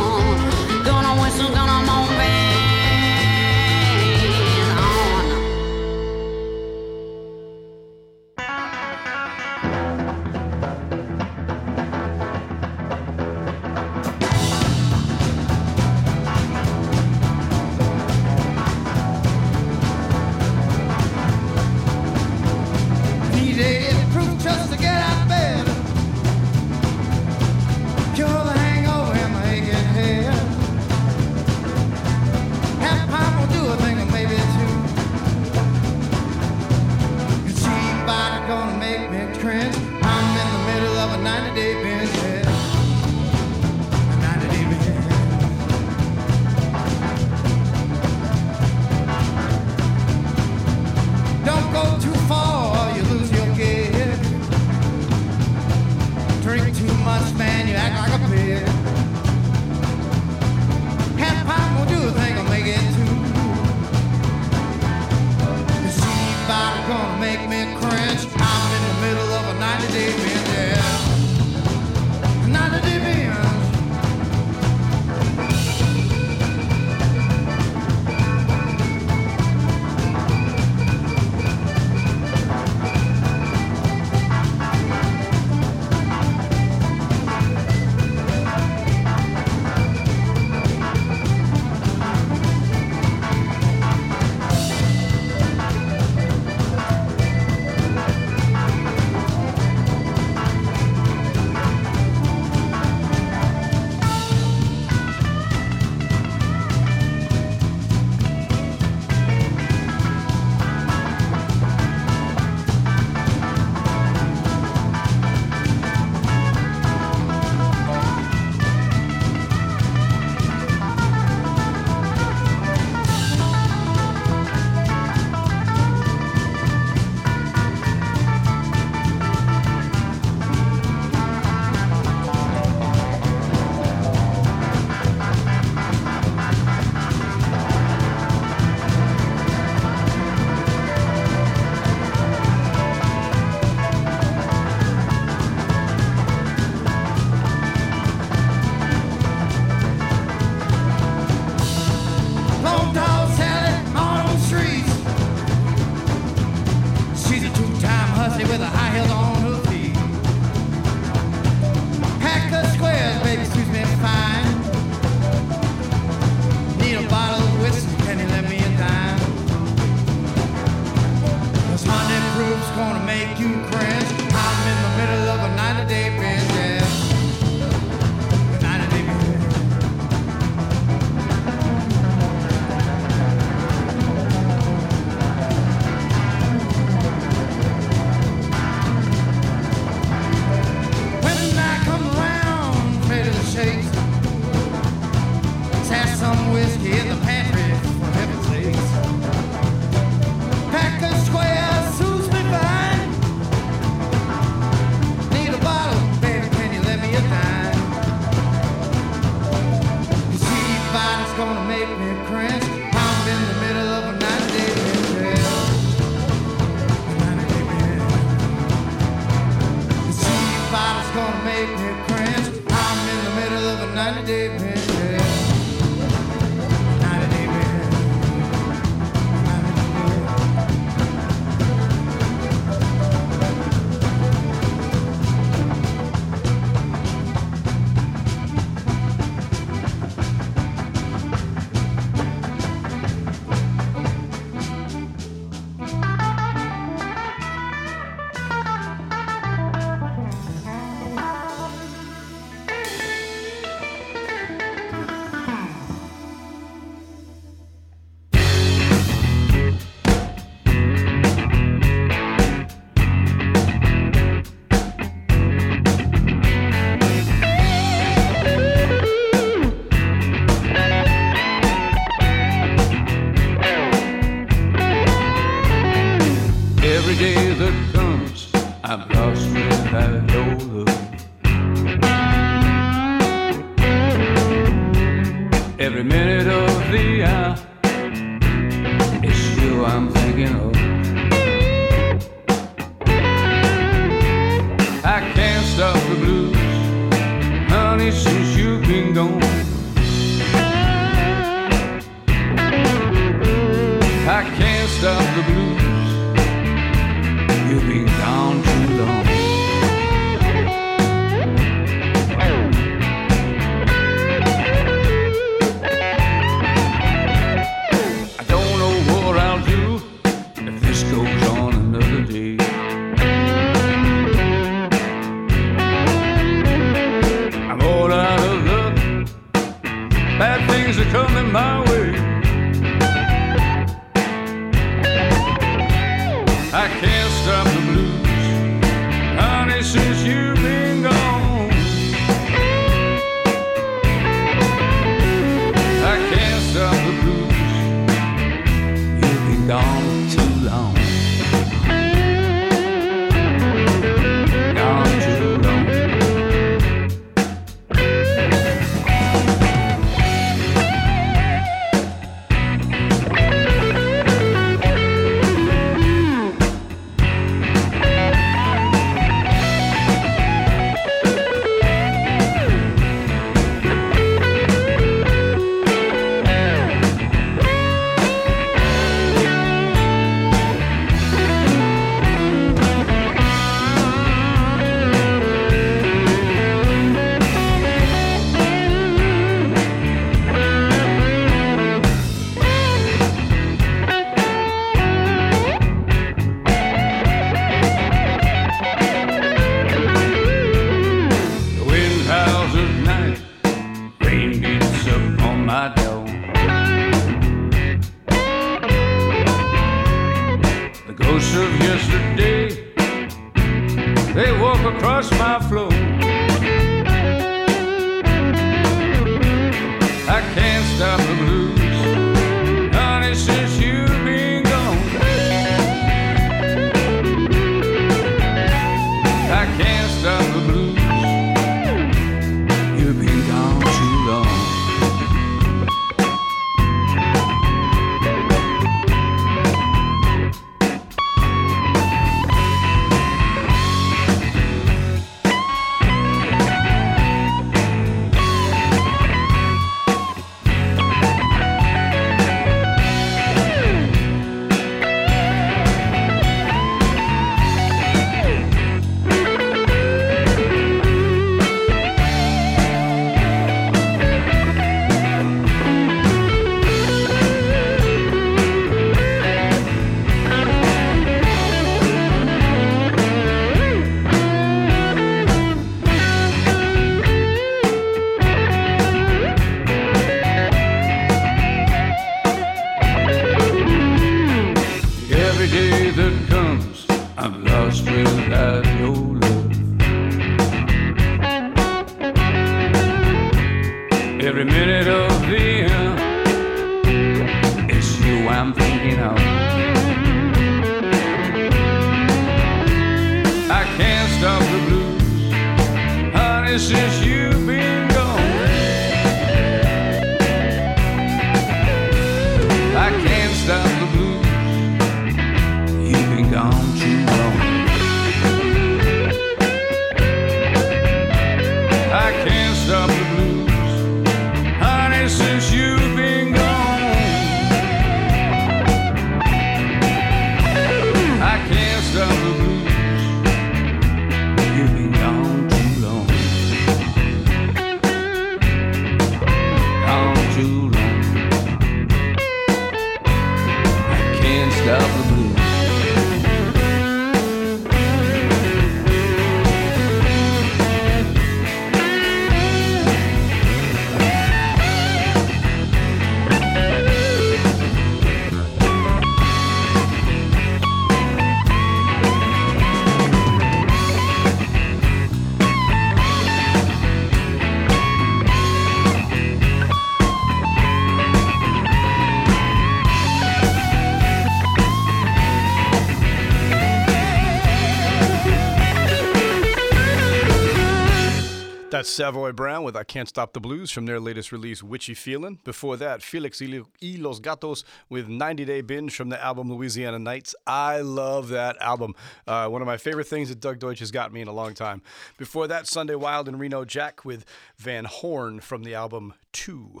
Savoy 582.14 582.52
Brown 582.52 582.84
with 582.84 582.94
I 582.94 583.02
Can't 583.02 583.28
Stop 583.28 583.54
the 583.54 583.60
Blues 583.60 583.90
from 583.90 584.06
their 584.06 584.20
latest 584.20 584.52
release, 584.52 584.84
Witchy 584.84 585.14
Feeling." 585.14 585.58
Before 585.64 585.96
that, 585.96 586.22
Felix 586.22 586.60
y 586.60 587.16
Los 587.18 587.40
Gatos 587.40 587.82
with 588.08 588.28
90 588.28 588.64
Day 588.64 588.82
Binge 588.82 589.12
from 589.12 589.30
the 589.30 589.42
album 589.42 589.68
Louisiana 589.68 590.20
Nights. 590.20 590.54
I 590.64 591.00
love 591.00 591.48
that 591.48 591.76
album. 591.80 592.14
Uh, 592.46 592.68
one 592.68 592.80
of 592.80 592.86
my 592.86 592.98
favorite 592.98 593.26
things 593.26 593.48
that 593.48 593.58
Doug 593.58 593.80
Deutsch 593.80 593.98
has 593.98 594.12
got 594.12 594.32
me 594.32 594.40
in 594.40 594.46
a 594.46 594.52
long 594.52 594.74
time. 594.74 595.02
Before 595.38 595.66
that, 595.66 595.88
Sunday 595.88 596.14
Wilde 596.14 596.46
and 596.46 596.60
Reno 596.60 596.84
Jack 596.84 597.24
with 597.24 597.44
Van 597.78 598.04
Horn 598.04 598.60
from 598.60 598.84
the 598.84 598.94
album 598.94 599.34
Two. 599.52 600.00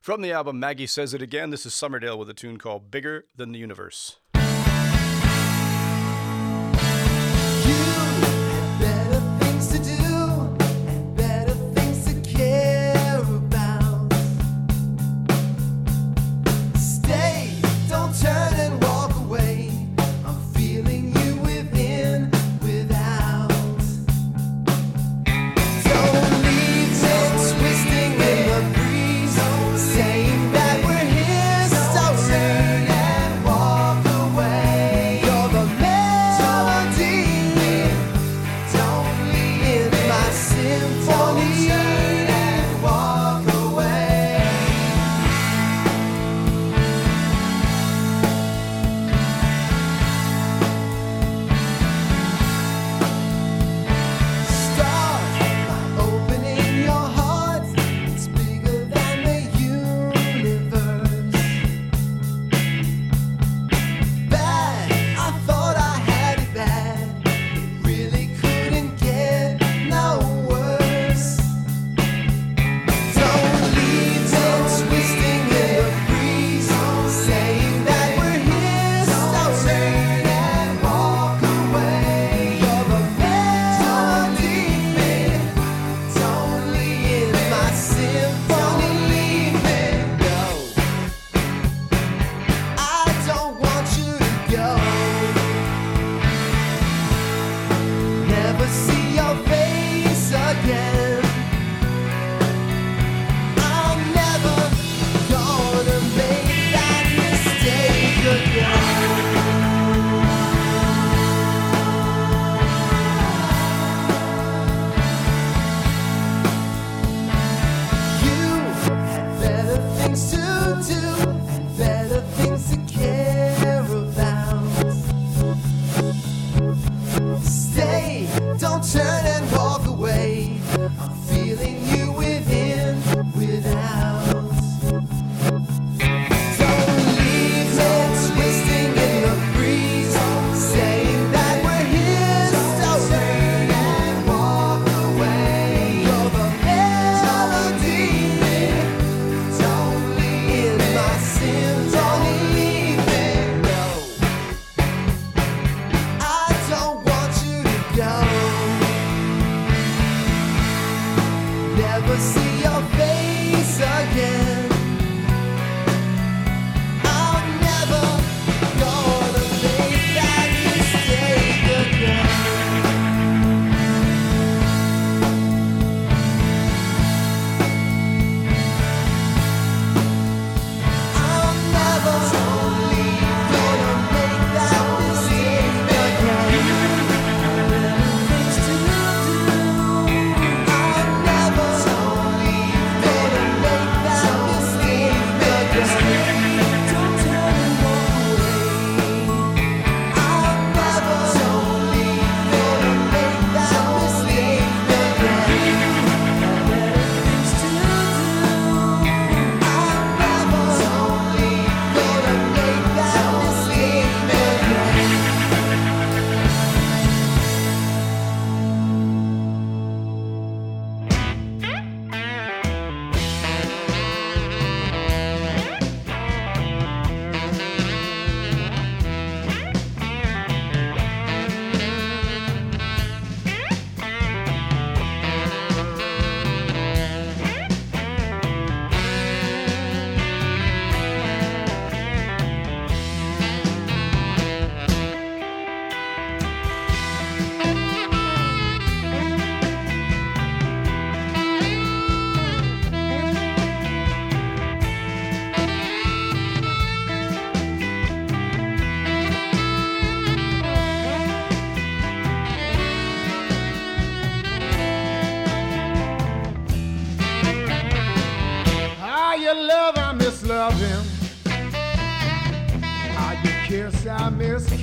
From 0.00 0.22
the 0.22 0.30
album 0.30 0.60
Maggie 0.60 0.86
Says 0.86 1.12
It 1.12 1.22
Again, 1.22 1.50
this 1.50 1.66
is 1.66 1.72
Summerdale 1.72 2.16
with 2.16 2.30
a 2.30 2.34
tune 2.34 2.58
called 2.58 2.92
Bigger 2.92 3.26
Than 3.34 3.50
the 3.50 3.58
Universe. 3.58 4.18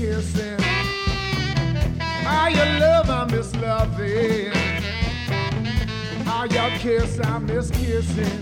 kissing. 0.05 0.59
How 1.99 2.47
you 2.47 2.79
love, 2.79 3.09
I 3.09 3.25
miss 3.31 3.55
loving. 3.55 4.51
How 6.25 6.43
you 6.43 6.77
kiss, 6.77 7.19
I 7.19 7.39
miss 7.39 7.71
kissing. 7.71 8.34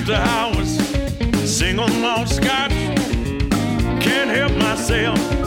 After 0.00 0.14
hours, 0.14 0.78
single 1.44 1.88
malt 2.00 2.28
scotch. 2.28 2.72
Can't 4.00 4.30
help 4.30 4.52
myself. 4.56 5.39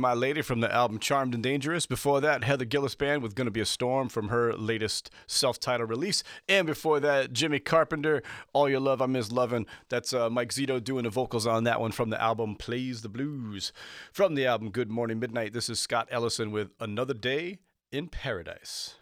My 0.00 0.14
Lady 0.14 0.40
from 0.40 0.60
the 0.60 0.72
album 0.72 0.98
Charmed 0.98 1.34
and 1.34 1.42
Dangerous. 1.42 1.84
Before 1.84 2.20
that, 2.22 2.42
Heather 2.42 2.64
Gillis 2.64 2.94
Band 2.94 3.22
with 3.22 3.34
Gonna 3.34 3.50
Be 3.50 3.60
a 3.60 3.66
Storm 3.66 4.08
from 4.08 4.28
her 4.28 4.54
latest 4.54 5.10
self 5.26 5.60
titled 5.60 5.90
release. 5.90 6.22
And 6.48 6.66
before 6.66 7.00
that, 7.00 7.32
Jimmy 7.32 7.58
Carpenter, 7.58 8.22
All 8.54 8.68
Your 8.68 8.80
Love 8.80 9.02
I 9.02 9.06
Miss 9.06 9.30
Lovin'. 9.30 9.66
That's 9.90 10.14
uh, 10.14 10.30
Mike 10.30 10.50
Zito 10.50 10.82
doing 10.82 11.04
the 11.04 11.10
vocals 11.10 11.46
on 11.46 11.64
that 11.64 11.80
one 11.80 11.92
from 11.92 12.10
the 12.10 12.20
album 12.20 12.56
Plays 12.56 13.02
the 13.02 13.08
Blues. 13.10 13.72
From 14.12 14.34
the 14.34 14.46
album 14.46 14.70
Good 14.70 14.90
Morning 14.90 15.18
Midnight, 15.20 15.52
this 15.52 15.68
is 15.68 15.78
Scott 15.78 16.08
Ellison 16.10 16.50
with 16.50 16.70
Another 16.80 17.14
Day 17.14 17.58
in 17.92 18.08
Paradise. 18.08 18.94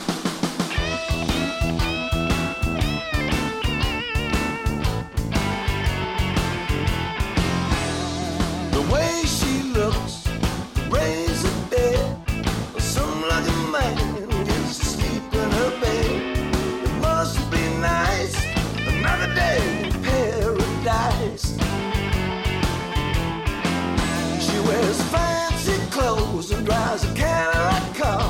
wears 24.81 25.03
fancy 25.11 25.79
clothes 25.91 26.51
and 26.51 26.65
drives 26.65 27.05
a 27.05 27.15
Cadillac 27.15 27.95
car. 27.97 28.28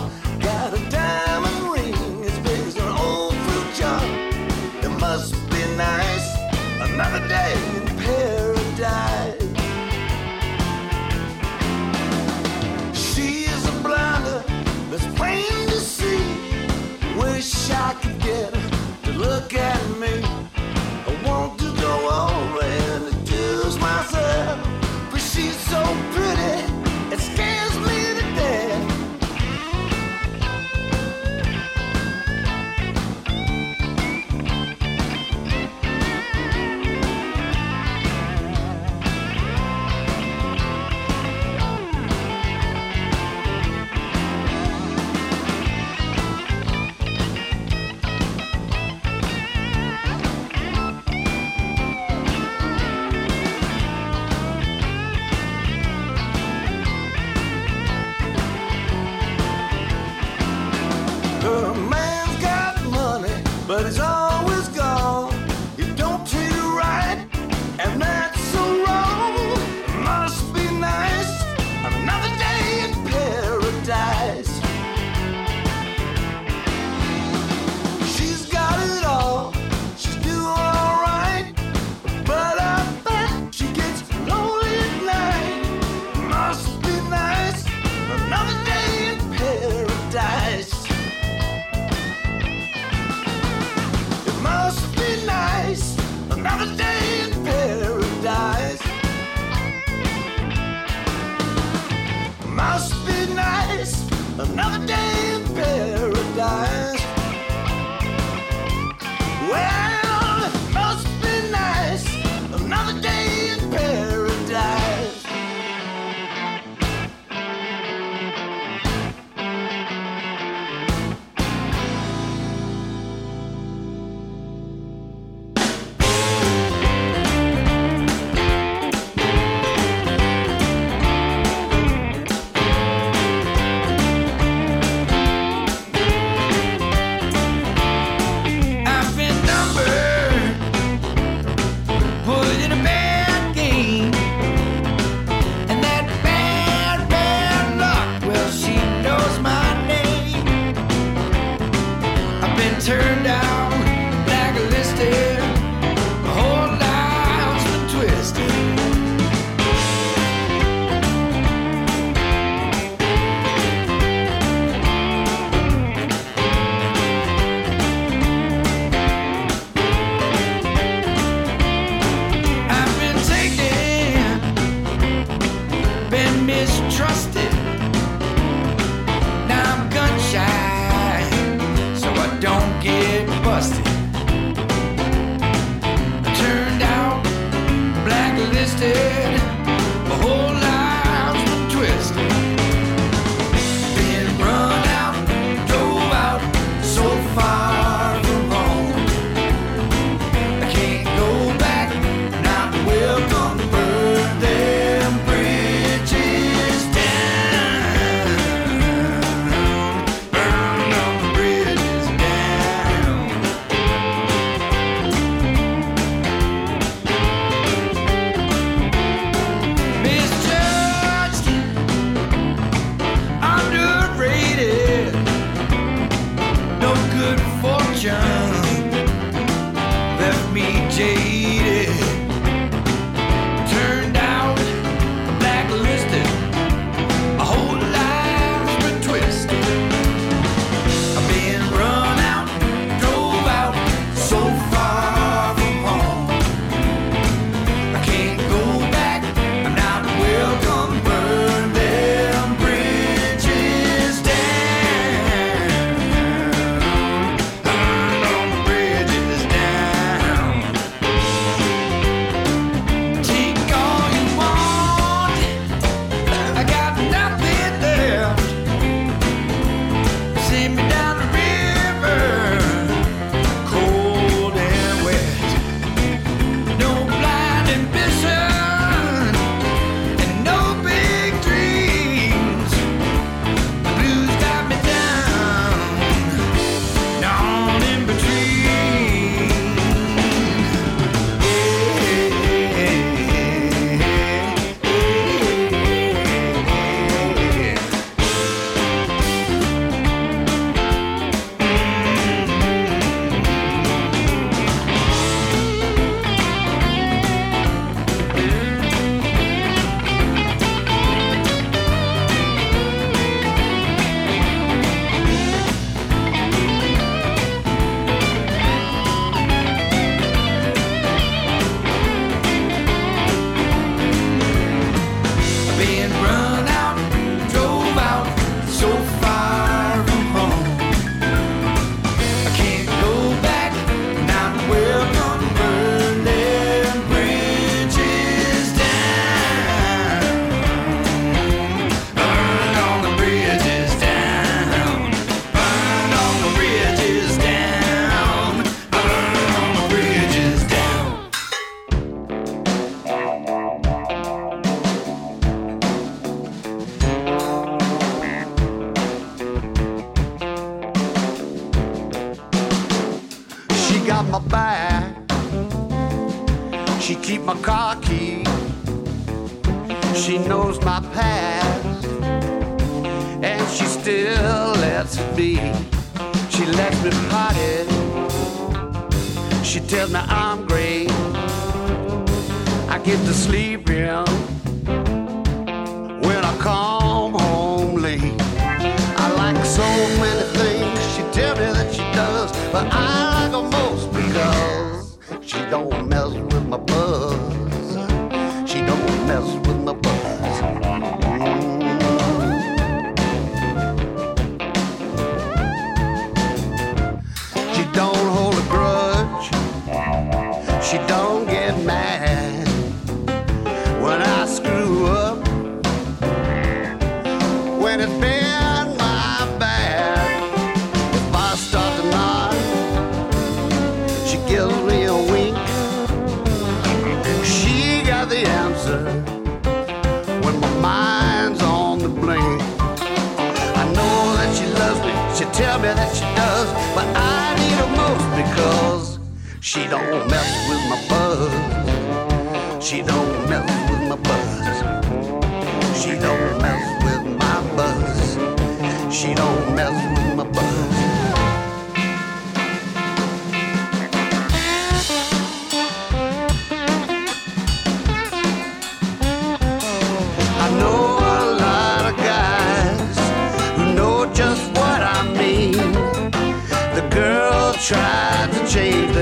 tried 467.80 468.50
to 468.52 468.66
change 468.66 469.17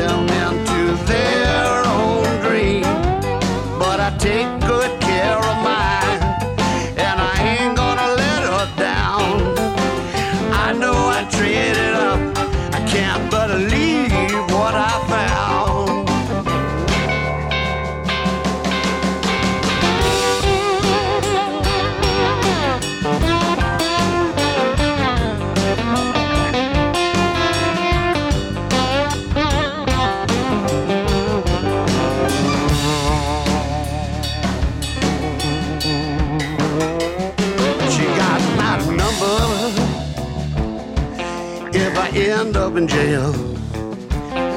jail. 42.87 43.33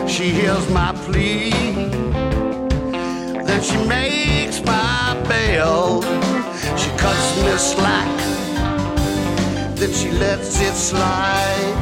She 0.07 0.29
hears 0.29 0.69
my 0.69 0.91
plea, 1.05 1.51
then 3.47 3.61
she 3.61 3.77
makes 3.87 4.63
my 4.63 5.15
bail. 5.27 6.01
She 6.77 6.89
cuts 6.97 7.27
me 7.43 7.57
slack, 7.57 8.17
then 9.75 9.91
she 9.93 10.11
lets 10.11 10.59
it 10.59 10.73
slide. 10.73 11.75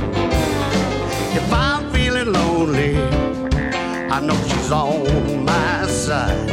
If 1.36 1.52
I'm 1.52 1.92
feeling 1.92 2.32
lonely, 2.34 2.98
I 4.12 4.20
know 4.20 4.38
she's 4.50 4.72
on 4.72 5.46
my 5.46 5.88
side. 5.88 6.50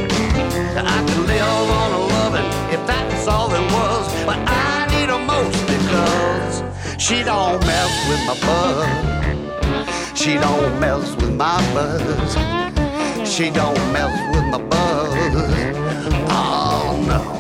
I 0.77 1.05
can 1.09 1.27
live 1.27 1.71
on 1.83 1.91
a 1.93 2.03
loving 2.15 2.49
if 2.75 2.87
that's 2.87 3.27
all 3.27 3.49
there 3.49 3.69
was, 3.79 4.07
but 4.27 4.39
I 4.47 4.87
need 4.93 5.09
her 5.09 5.19
most 5.19 5.61
because 5.67 6.63
she 7.03 7.23
don't 7.23 7.61
mess 7.67 7.93
with 8.09 8.23
my 8.27 8.37
bug. 8.47 9.24
She 10.25 10.39
don't 10.39 10.81
mess 10.81 11.15
with 11.17 11.37
my 11.37 11.61
buzz. 11.75 12.35
She 13.31 13.51
don't 13.51 13.77
mess 13.93 14.35
with 14.35 14.45
my 14.47 14.57
buzz. 14.57 15.13
Oh 16.31 17.05
no. 17.07 17.34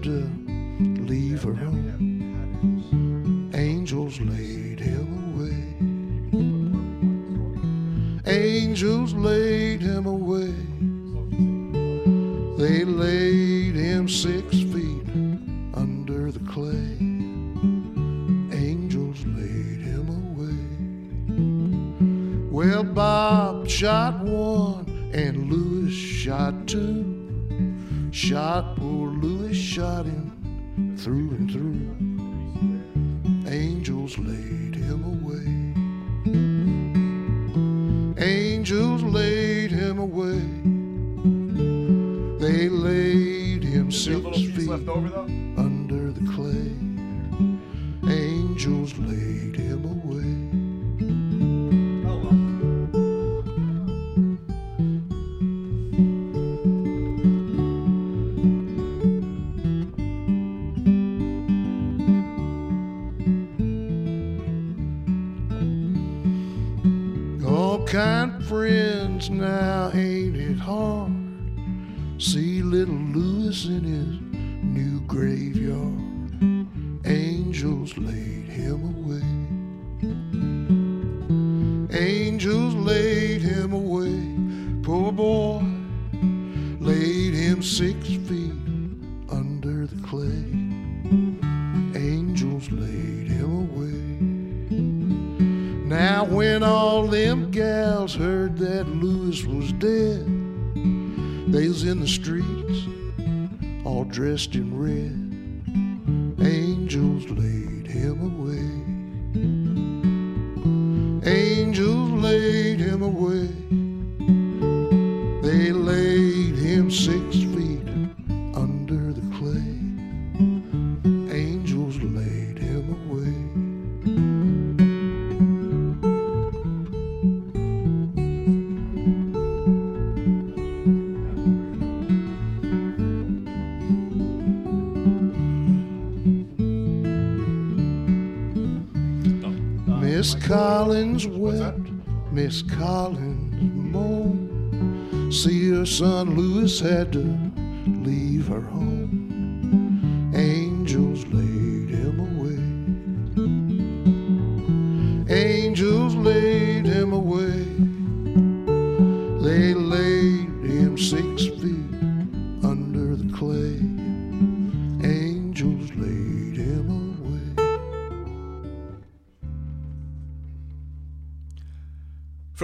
Do. 0.00 0.35
Angels 48.56 48.96
laid 49.00 49.54
him 49.54 49.84
away. 49.84 50.65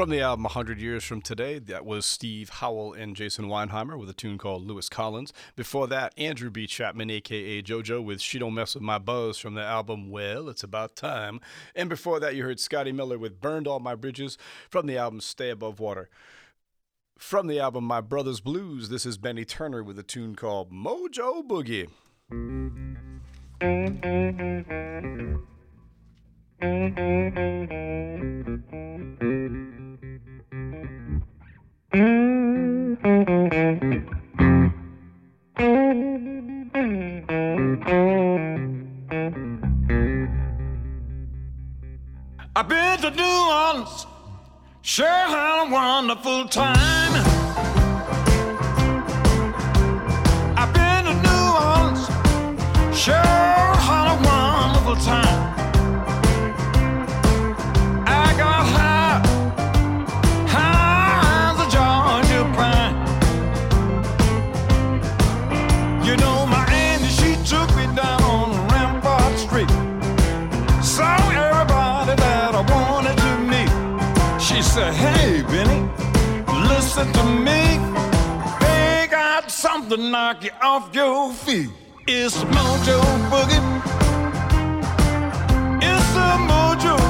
From 0.03 0.11
the 0.11 0.21
album 0.21 0.43
100 0.43 0.81
Years 0.81 1.05
From 1.05 1.23
Today, 1.23 1.61
that 1.61 1.87
was 1.87 2.05
Steve 2.05 2.49
Howell 2.49 2.93
and 2.93 3.15
Jason 3.15 3.45
Weinheimer 3.45 3.97
with 3.97 4.11
a 4.11 4.13
tune 4.13 4.37
called 4.37 4.67
Louis 4.67 4.89
Collins. 4.89 5.33
Before 5.55 5.87
that, 5.87 6.13
Andrew 6.19 6.51
B. 6.51 6.67
Chapman, 6.67 7.09
aka 7.09 7.63
JoJo, 7.63 8.03
with 8.03 8.21
She 8.21 8.41
Don't 8.41 8.55
Mess 8.55 8.75
With 8.75 8.83
My 8.83 8.99
Buzz 8.99 9.39
from 9.39 9.55
the 9.55 9.63
album 9.63 10.11
Well, 10.11 10.49
It's 10.49 10.65
About 10.65 10.97
Time. 10.97 11.41
And 11.77 11.89
before 11.89 12.19
that, 12.19 12.35
you 12.35 12.43
heard 12.43 12.59
Scotty 12.59 12.91
Miller 12.91 13.17
with 13.17 13.41
Burned 13.41 13.69
All 13.69 13.79
My 13.79 13.95
Bridges 13.95 14.37
from 14.69 14.87
the 14.89 14.99
album 14.99 15.21
Stay 15.21 15.51
Above 15.51 15.79
Water. 15.79 16.11
From 17.17 17.47
the 17.47 17.61
album 17.61 17.85
My 17.85 18.01
Brother's 18.01 18.41
Blues, 18.41 18.89
this 18.89 19.07
is 19.07 19.19
Benny 19.19 19.45
Turner 19.45 19.85
with 19.85 20.01
a 20.01 20.03
tune 20.03 20.35
called 20.35 20.73
Mojo 20.73 21.47
Boogie. 21.47 21.91
I've 31.95 32.01
been 42.67 42.99
to 43.01 43.11
New 43.11 43.23
Orleans, 43.23 44.07
sure 44.81 45.07
had 45.07 45.67
a 45.67 45.71
wonderful 45.71 46.49
time. 46.49 47.13
I've 50.57 50.73
been 50.73 51.05
to 51.05 51.13
New 51.13 51.47
Orleans, 51.61 52.07
sure 52.97 53.15
had 53.15 54.09
a 54.09 54.17
wonderful 54.25 54.97
time. 54.97 55.62
Said, 74.73 74.95
Hey, 74.95 75.43
Benny, 75.43 75.81
listen 76.67 77.13
to 77.13 77.25
me. 77.25 77.61
They 78.61 79.07
got 79.11 79.51
something 79.51 79.99
to 79.99 80.11
knock 80.11 80.45
you 80.45 80.51
off 80.63 80.95
your 80.95 81.31
feet. 81.31 81.69
It's 82.07 82.41
the 82.41 82.47
Mojo 82.47 82.99
Boogie. 83.31 83.63
It's 85.91 86.09
the 86.15 86.31
Mojo 86.49 87.02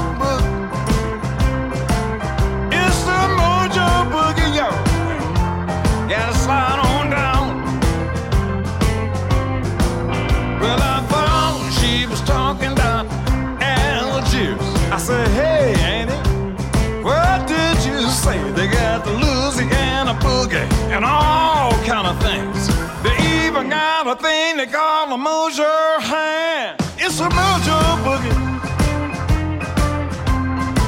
a 24.73 24.79
thing 24.79 25.13
they 25.13 25.17
call 25.17 25.49
a 25.59 26.01
hand. 26.01 26.79
It's 26.97 27.19
a 27.19 27.29
Mojo 27.29 27.79
boogie. 28.03 28.37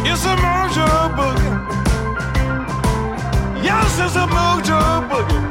It's 0.05 0.25
a 0.25 0.35
Mojo 0.35 0.87
boogie. 1.15 1.55
Yes, 3.63 3.99
it's 3.99 4.15
a 4.15 4.27
Mojo 4.27 5.09
boogie. 5.09 5.44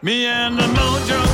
Me 0.00 0.26
and 0.26 0.56
the 0.56 0.62
Mojo. 0.62 1.27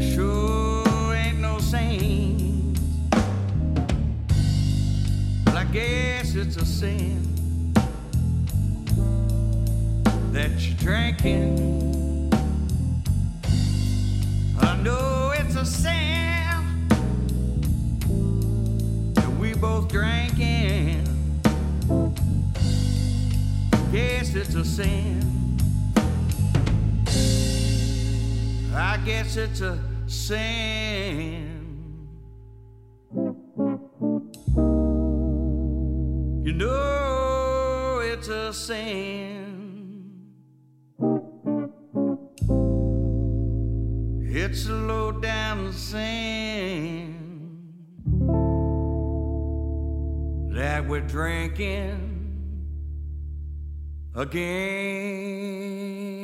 Sure 0.00 1.14
ain't 1.14 1.40
no 1.40 1.58
saints. 1.58 2.80
Well, 5.46 5.56
I 5.56 5.64
guess 5.72 6.34
it's 6.34 6.56
a 6.56 6.64
sin 6.64 7.72
that 10.32 10.50
you're 10.60 10.76
drinking. 10.78 12.32
I 14.60 14.76
know 14.82 15.32
it's 15.38 15.56
a 15.56 15.64
sin 15.64 16.88
that 19.14 19.30
we 19.38 19.54
both 19.54 19.88
drinking. 19.88 21.04
Guess 23.92 24.34
it's 24.34 24.54
a 24.54 24.64
sin. 24.64 25.33
I 28.74 28.96
guess 29.04 29.36
it's 29.36 29.60
a 29.60 29.78
sin. 30.06 31.50
You 36.44 36.52
know 36.52 38.00
it's 38.02 38.26
a 38.26 38.52
sin. 38.52 39.52
It's 44.26 44.68
a 44.68 44.74
low 44.74 45.12
down 45.12 45.72
sin 45.72 47.14
that 50.52 50.88
we're 50.88 51.00
drinking 51.00 52.10
again. 54.16 56.23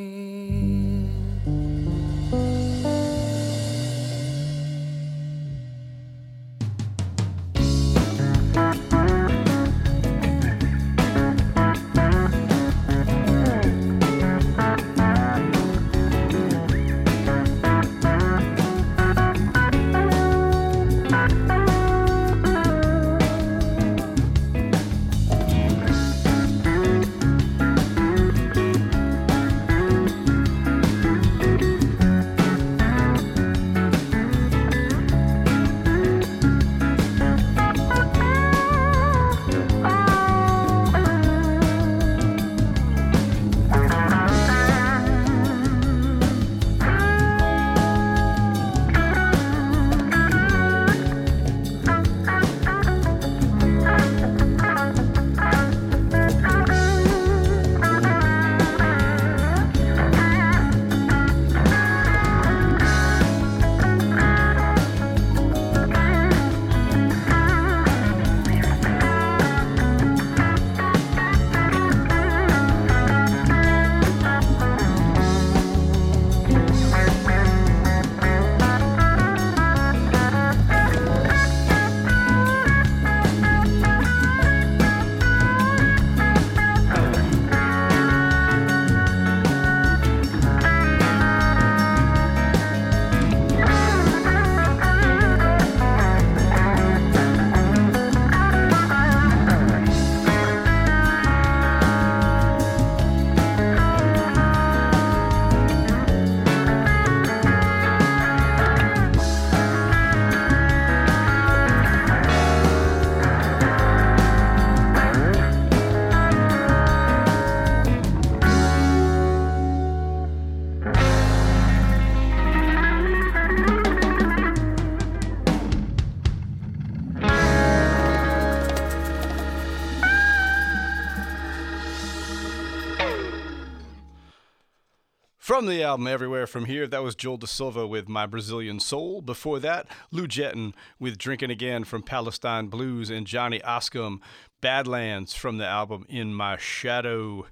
From 135.51 135.67
the 135.67 135.83
album 135.83 136.07
Everywhere 136.07 136.47
From 136.47 136.67
Here, 136.67 136.87
that 136.87 137.03
was 137.03 137.17
Joel 137.17 137.37
Da 137.37 137.49
Silva 137.49 137.85
with 137.85 138.09
My 138.09 138.25
Brazilian 138.25 138.79
Soul. 138.79 139.21
Before 139.21 139.59
that, 139.59 139.89
Lew 140.13 140.29
Jetton 140.29 140.75
with 141.01 141.19
Drinking 141.19 141.51
Again 141.51 141.83
from 141.83 142.05
Palestine 142.05 142.69
Blues 142.69 143.11
and 143.11 143.27
Johnny 143.27 143.59
Oscom, 143.59 144.21
Badlands 144.61 145.35
from 145.35 145.59
the 145.59 145.67
album 145.67 146.07
In 146.09 146.33
My 146.35 146.57
Shadow. 146.57 147.49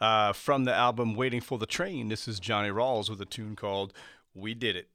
Uh, 0.00 0.32
from 0.32 0.62
the 0.62 0.72
album 0.72 1.16
Waiting 1.16 1.40
for 1.40 1.58
the 1.58 1.66
Train, 1.66 2.08
this 2.08 2.28
is 2.28 2.38
Johnny 2.38 2.68
Rawls 2.68 3.10
with 3.10 3.20
a 3.20 3.26
tune 3.26 3.56
called 3.56 3.92
We 4.32 4.54
Did 4.54 4.76
It. 4.76 4.86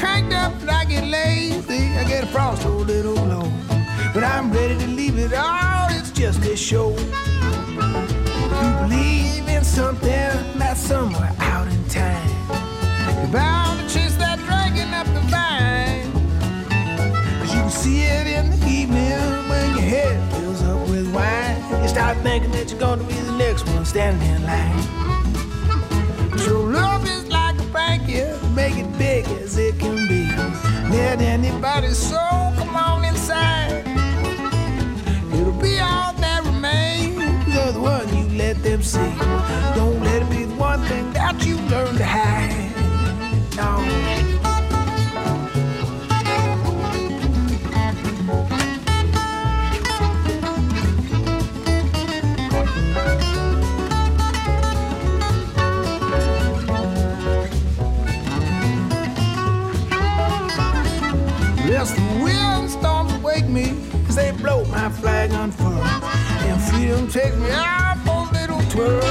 cranked 0.00 0.32
up 0.32 0.52
and 0.62 0.70
I 0.70 0.84
get 0.86 1.04
lazy. 1.04 1.82
I 1.98 2.04
get 2.04 2.26
frosty 2.28 2.68
a 2.68 2.70
little 2.70 3.14
long. 3.14 3.52
But 4.14 4.24
I'm 4.24 4.50
ready 4.50 4.76
to 4.78 4.86
leave 4.86 5.18
it 5.18 5.34
all, 5.34 5.88
it's 5.90 6.10
just 6.10 6.42
a 6.44 6.56
show. 6.56 6.90
You 8.60 8.68
believe 8.82 9.46
in 9.48 9.62
something 9.62 10.32
that's 10.58 10.80
somewhere 10.80 11.32
out 11.38 11.68
in 11.68 11.84
time. 11.88 12.28
You're 13.18 13.32
bound 13.32 13.78
to 13.80 13.94
chase 13.94 14.16
that 14.16 14.38
dragon 14.46 14.88
up 14.94 15.06
the 15.16 15.22
vine. 15.34 16.10
Cause 17.40 17.54
you 17.54 17.60
can 17.60 17.70
see 17.70 18.00
it 18.02 18.26
in 18.26 18.50
the 18.50 18.60
evening 18.66 19.20
when 19.50 19.66
your 19.76 19.88
head 19.94 20.32
fills 20.32 20.62
up 20.62 20.80
with 20.88 21.14
wine. 21.14 21.82
You 21.82 21.88
start 21.88 22.16
thinking 22.18 22.50
that 22.52 22.70
you're 22.70 22.80
gonna 22.80 23.04
be 23.04 23.14
the 23.14 23.36
next 23.36 23.66
one 23.66 23.84
standing 23.84 24.28
in 24.30 24.42
line. 24.44 25.19
make 28.54 28.76
it 28.76 28.98
big 28.98 29.26
as 29.42 29.56
it 29.56 29.78
can 29.78 30.08
be. 30.08 30.26
Let 30.90 31.20
anybody 31.20 31.88
so 31.88 32.16
come 32.56 32.74
on 32.76 33.04
and 33.04 33.16
flag 65.00 65.32
unfurled. 65.32 66.04
And 66.48 66.60
freedom 66.62 67.08
take 67.08 67.34
me 67.36 67.50
out 67.50 67.96
for 68.04 68.28
a 68.28 68.32
little 68.38 68.62
twirl. 68.70 69.02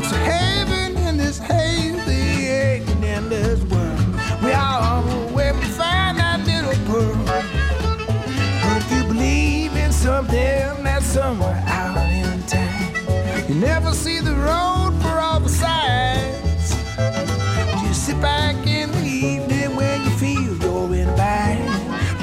It's 0.00 0.12
a 0.12 0.16
haven 0.16 0.96
in 1.06 1.16
this 1.16 1.38
hazy 1.38 2.48
and 2.48 3.04
endless 3.04 3.62
world. 3.64 4.42
We 4.42 4.52
all 4.52 5.02
where 5.34 5.54
we 5.54 5.64
find 5.64 6.18
that 6.18 6.40
little 6.46 6.78
pearl. 6.90 7.24
But 7.26 8.76
if 8.82 8.92
you 8.92 9.04
believe 9.04 9.76
in 9.76 9.92
something 9.92 10.84
that's 10.84 11.06
somewhere 11.06 11.62
out 11.66 11.96
in 12.10 12.42
time, 12.44 13.48
you 13.48 13.54
never 13.56 13.92
see 13.92 14.20
the 14.20 14.34
road 14.34 14.92
for 15.02 15.18
all 15.18 15.40
the 15.40 15.48
signs. 15.48 16.68
Just 17.86 18.06
sit 18.06 18.20
back 18.20 18.56
in 18.66 18.90
the 18.92 19.04
evening 19.04 19.76
when 19.76 20.04
you 20.04 20.10
feel 20.10 20.56
going 20.58 21.14
by. 21.16 21.58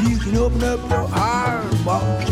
You 0.07 0.17
can 0.17 0.35
open 0.37 0.63
up 0.63 0.79
your 0.89 1.08
heart 1.99 2.28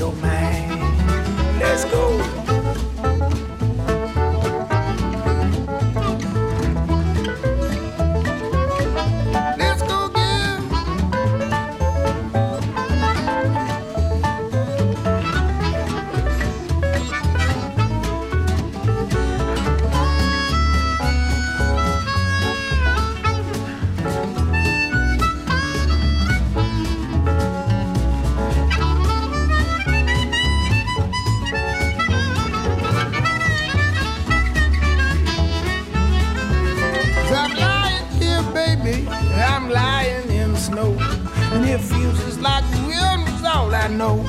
know. 43.97 44.23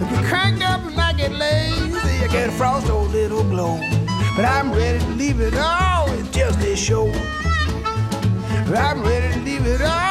If 0.00 0.10
you 0.10 0.28
crank 0.28 0.62
up 0.62 0.84
and 0.84 1.00
I 1.00 1.12
get 1.14 1.32
lazy, 1.32 1.98
I 2.22 2.28
get 2.30 2.48
a 2.48 2.52
frost 2.52 2.88
or 2.88 3.02
little 3.02 3.42
glow. 3.42 3.80
But 4.36 4.44
I'm 4.44 4.72
ready 4.72 5.00
to 5.00 5.10
leave 5.10 5.40
it 5.40 5.54
all, 5.56 6.08
it's 6.12 6.30
just 6.30 6.60
a 6.60 6.76
show. 6.76 7.10
But 8.68 8.78
I'm 8.78 9.02
ready 9.02 9.34
to 9.34 9.40
leave 9.40 9.66
it 9.66 9.82
all, 9.82 10.03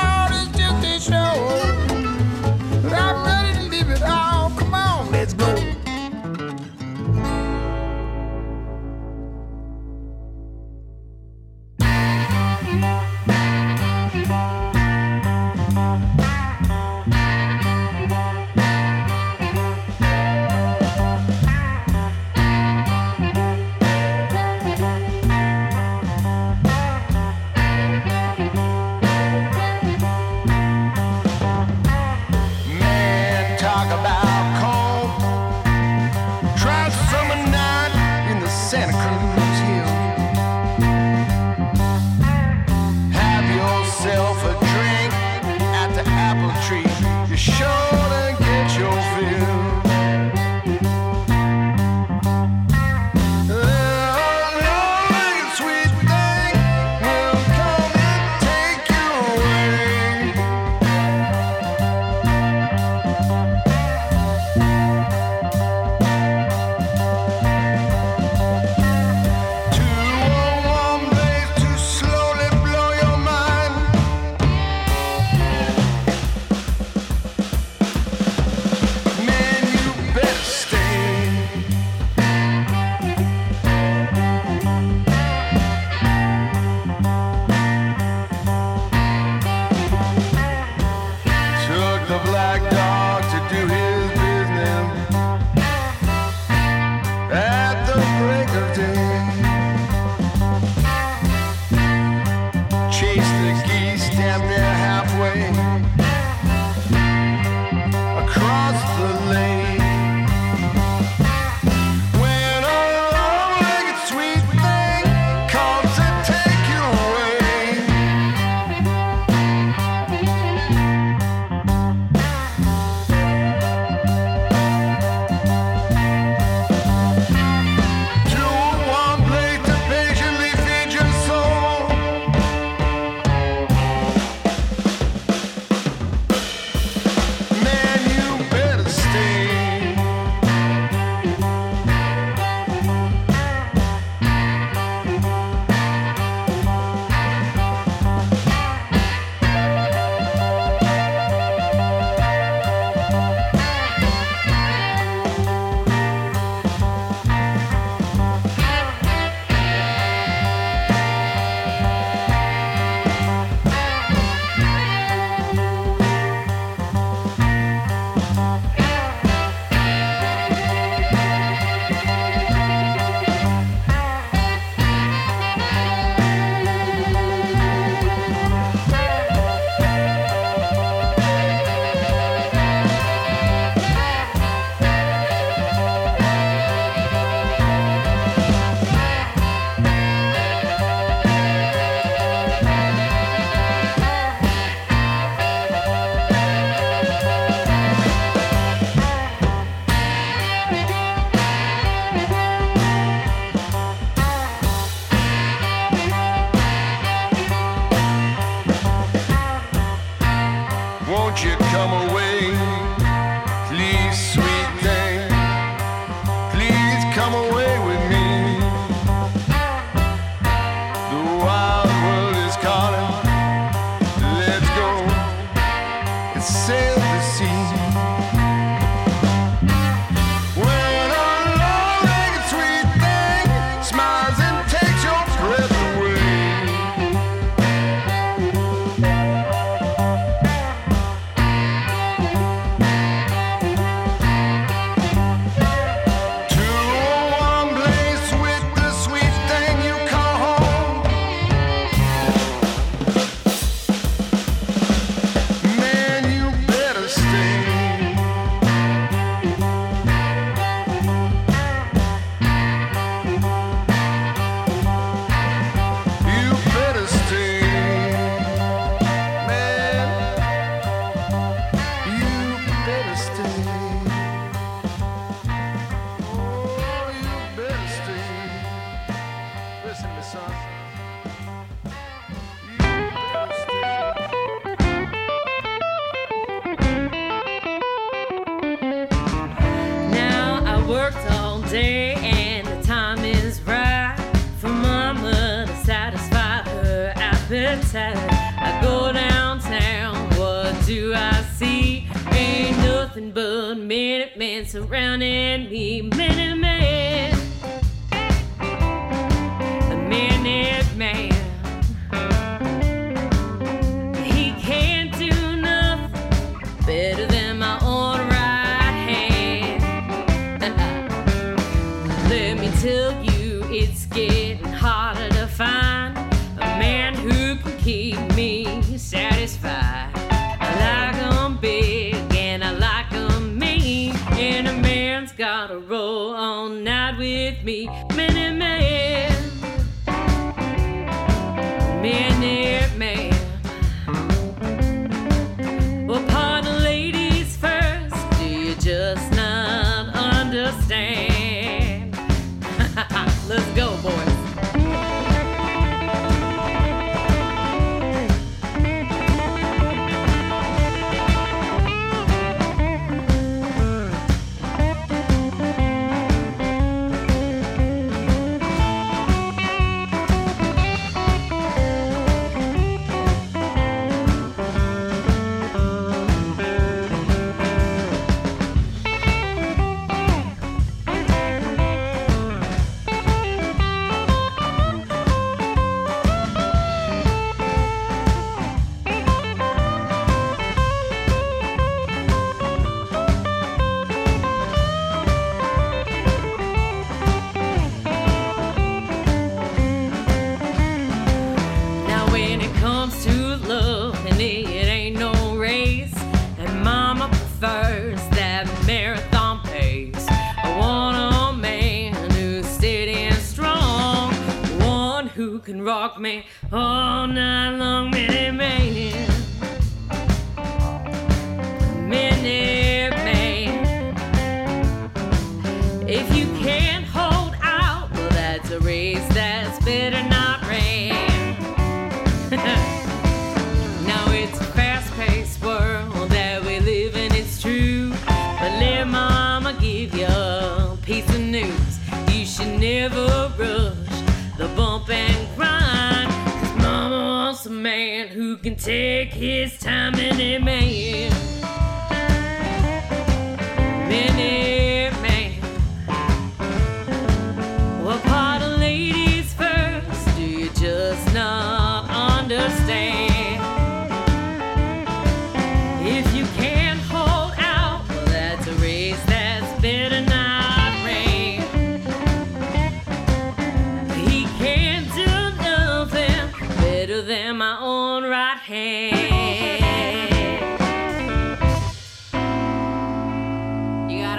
I 297.95 298.79
go 298.81 299.13
downtown, 299.13 300.15
what 300.31 300.73
do 300.87 301.13
I 301.13 301.43
see? 301.55 302.07
Ain't 302.31 302.77
nothing 302.79 303.31
but 303.31 303.75
minute 303.75 304.35
men 304.35 304.65
surrounding 304.65 305.69
me. 305.69 306.01
Minute 306.01 306.52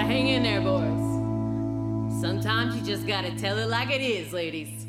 hang 0.04 0.28
in 0.28 0.42
there, 0.42 0.60
boys. 0.60 2.20
Sometimes 2.20 2.76
you 2.76 2.82
just 2.82 3.06
gotta 3.06 3.34
tell 3.36 3.58
it 3.58 3.68
like 3.68 3.90
it 3.90 4.02
is, 4.02 4.32
ladies. 4.32 4.83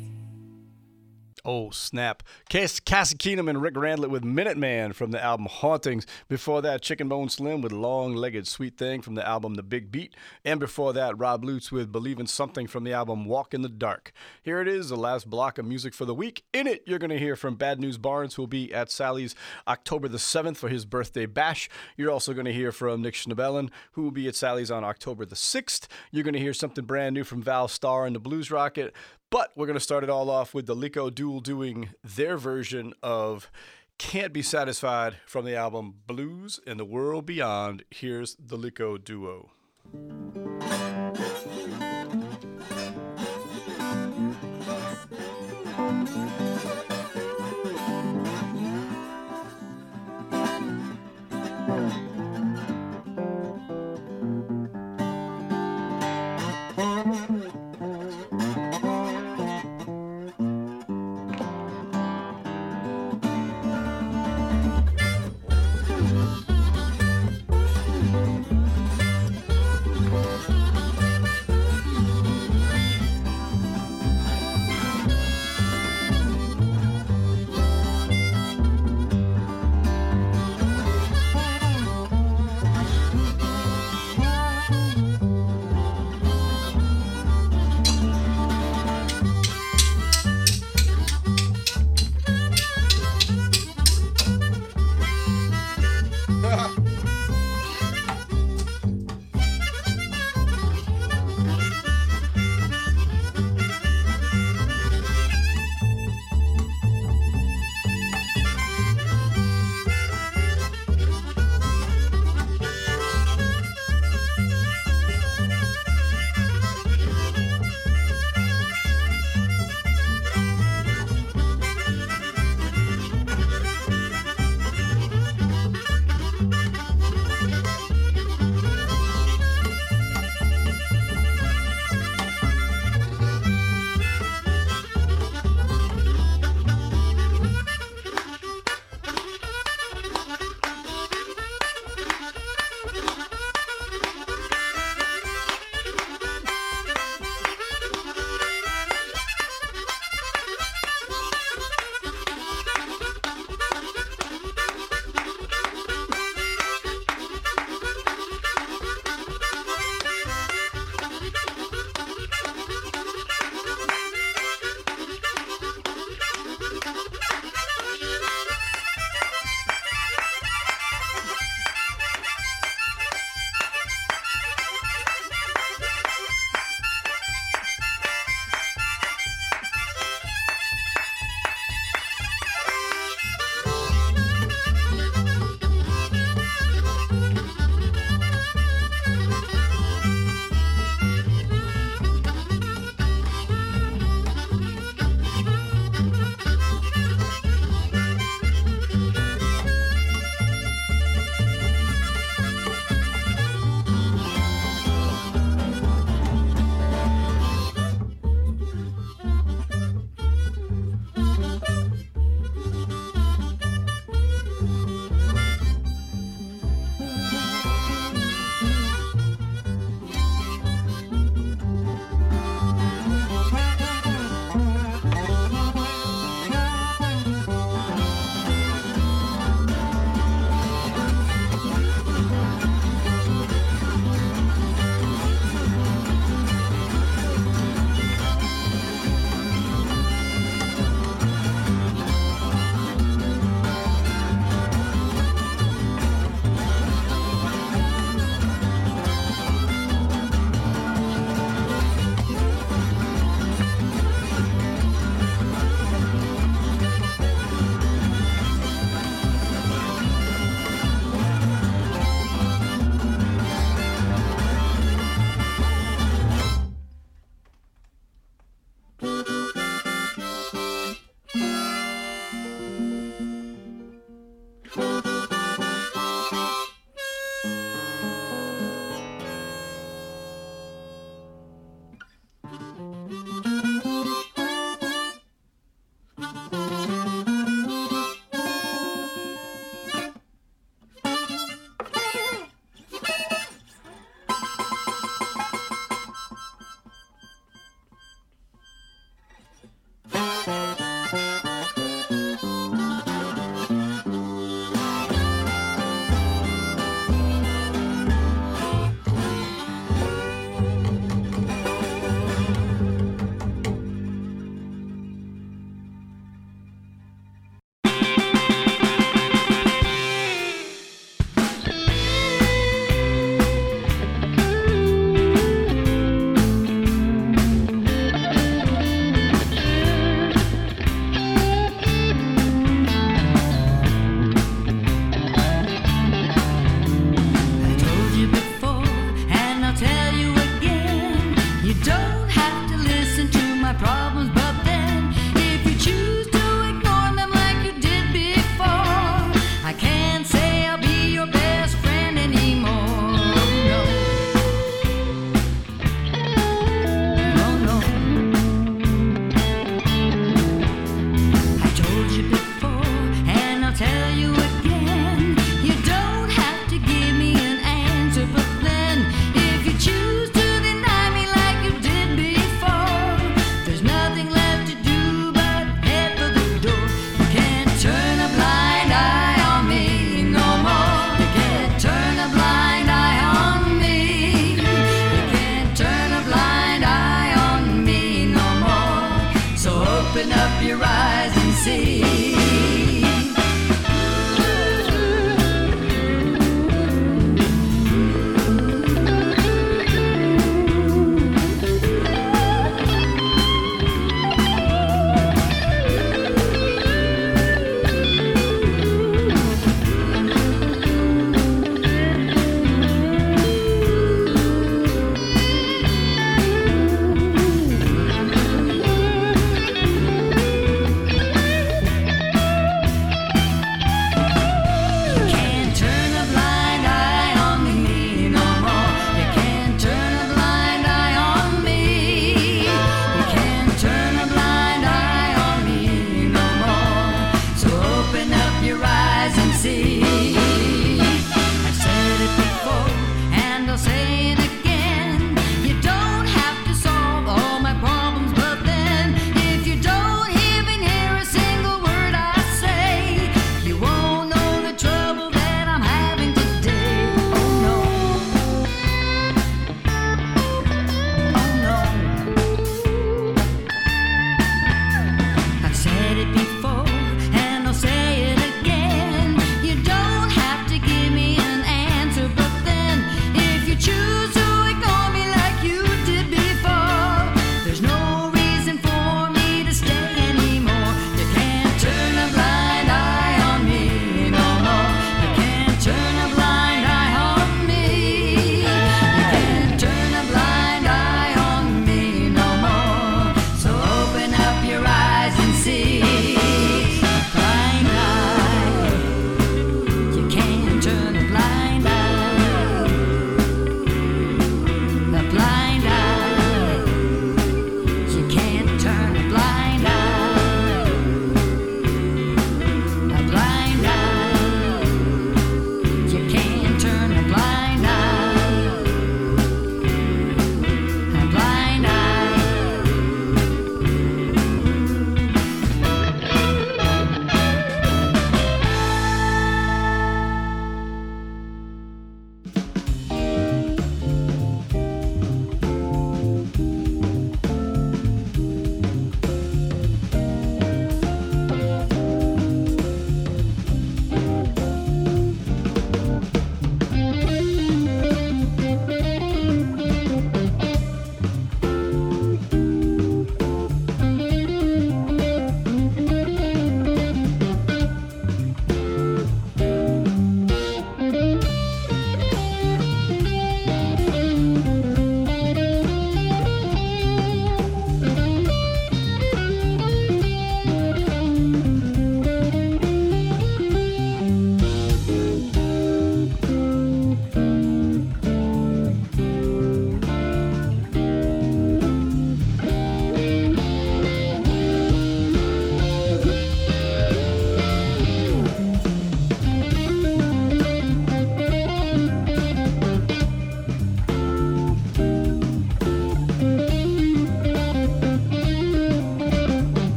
Oh, 1.48 1.70
snap. 1.70 2.24
Cass, 2.48 2.80
Cassie 2.80 3.16
Keenum 3.16 3.48
and 3.48 3.62
Rick 3.62 3.74
Randlett 3.74 4.10
with 4.10 4.24
Minuteman 4.24 4.92
from 4.92 5.12
the 5.12 5.22
album 5.22 5.46
Hauntings. 5.46 6.04
Before 6.26 6.60
that, 6.60 6.82
Chicken 6.82 7.08
Bone 7.08 7.28
Slim 7.28 7.60
with 7.60 7.70
Long 7.70 8.16
Legged 8.16 8.48
Sweet 8.48 8.76
Thing 8.76 9.00
from 9.00 9.14
the 9.14 9.24
album 9.24 9.54
The 9.54 9.62
Big 9.62 9.92
Beat. 9.92 10.16
And 10.44 10.58
before 10.58 10.92
that, 10.94 11.16
Rob 11.16 11.44
Lutz 11.44 11.70
with 11.70 11.92
Believe 11.92 12.18
in 12.18 12.26
Something 12.26 12.66
from 12.66 12.82
the 12.82 12.92
album 12.92 13.26
Walk 13.26 13.54
in 13.54 13.62
the 13.62 13.68
Dark. 13.68 14.10
Here 14.42 14.60
it 14.60 14.66
is, 14.66 14.88
the 14.88 14.96
last 14.96 15.30
block 15.30 15.56
of 15.56 15.64
music 15.64 15.94
for 15.94 16.04
the 16.04 16.16
week. 16.16 16.42
In 16.52 16.66
it, 16.66 16.82
you're 16.84 16.98
going 16.98 17.10
to 17.10 17.18
hear 17.18 17.36
from 17.36 17.54
Bad 17.54 17.78
News 17.78 17.96
Barnes, 17.96 18.34
who 18.34 18.42
will 18.42 18.48
be 18.48 18.74
at 18.74 18.90
Sally's 18.90 19.36
October 19.68 20.08
the 20.08 20.18
7th 20.18 20.56
for 20.56 20.68
his 20.68 20.84
birthday 20.84 21.26
bash. 21.26 21.70
You're 21.96 22.10
also 22.10 22.34
going 22.34 22.46
to 22.46 22.52
hear 22.52 22.72
from 22.72 23.02
Nick 23.02 23.14
Schnebelen, 23.14 23.70
who 23.92 24.02
will 24.02 24.10
be 24.10 24.26
at 24.26 24.34
Sally's 24.34 24.72
on 24.72 24.82
October 24.82 25.24
the 25.24 25.36
6th. 25.36 25.86
You're 26.10 26.24
going 26.24 26.34
to 26.34 26.40
hear 26.40 26.54
something 26.54 26.84
brand 26.84 27.14
new 27.14 27.22
from 27.22 27.40
Val 27.40 27.68
Starr 27.68 28.04
and 28.04 28.16
the 28.16 28.20
Blues 28.20 28.50
Rocket. 28.50 28.92
But 29.30 29.50
we're 29.56 29.66
going 29.66 29.74
to 29.74 29.80
start 29.80 30.04
it 30.04 30.10
all 30.10 30.30
off 30.30 30.54
with 30.54 30.66
the 30.66 30.76
Lico 30.76 31.12
Duo 31.12 31.40
doing 31.40 31.90
their 32.04 32.36
version 32.36 32.94
of 33.02 33.50
Can't 33.98 34.32
Be 34.32 34.42
Satisfied 34.42 35.16
from 35.26 35.44
the 35.44 35.56
album 35.56 35.96
Blues 36.06 36.60
and 36.66 36.78
the 36.78 36.84
World 36.84 37.26
Beyond. 37.26 37.84
Here's 37.90 38.36
the 38.36 38.56
Lico 38.56 39.02
Duo. 39.02 39.50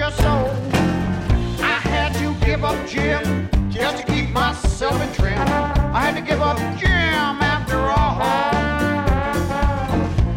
your 0.00 0.10
soul. 0.12 0.48
I 1.60 1.78
had 1.92 2.14
to 2.14 2.34
give 2.46 2.64
up 2.64 2.88
Jim 2.88 3.50
just 3.68 3.98
to 3.98 4.02
keep 4.10 4.30
myself 4.30 4.98
in 5.02 5.12
trim. 5.12 5.38
I 5.38 6.00
had 6.00 6.16
to 6.16 6.22
give 6.22 6.40
up 6.40 6.56
Jim 6.78 6.88
after 6.88 7.76
all. 7.76 8.16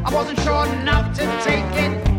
I 0.06 0.10
wasn't 0.14 0.42
sure 0.42 0.66
enough 0.68 1.16
to 1.16 1.24
take 1.46 1.64
it. 1.86 2.13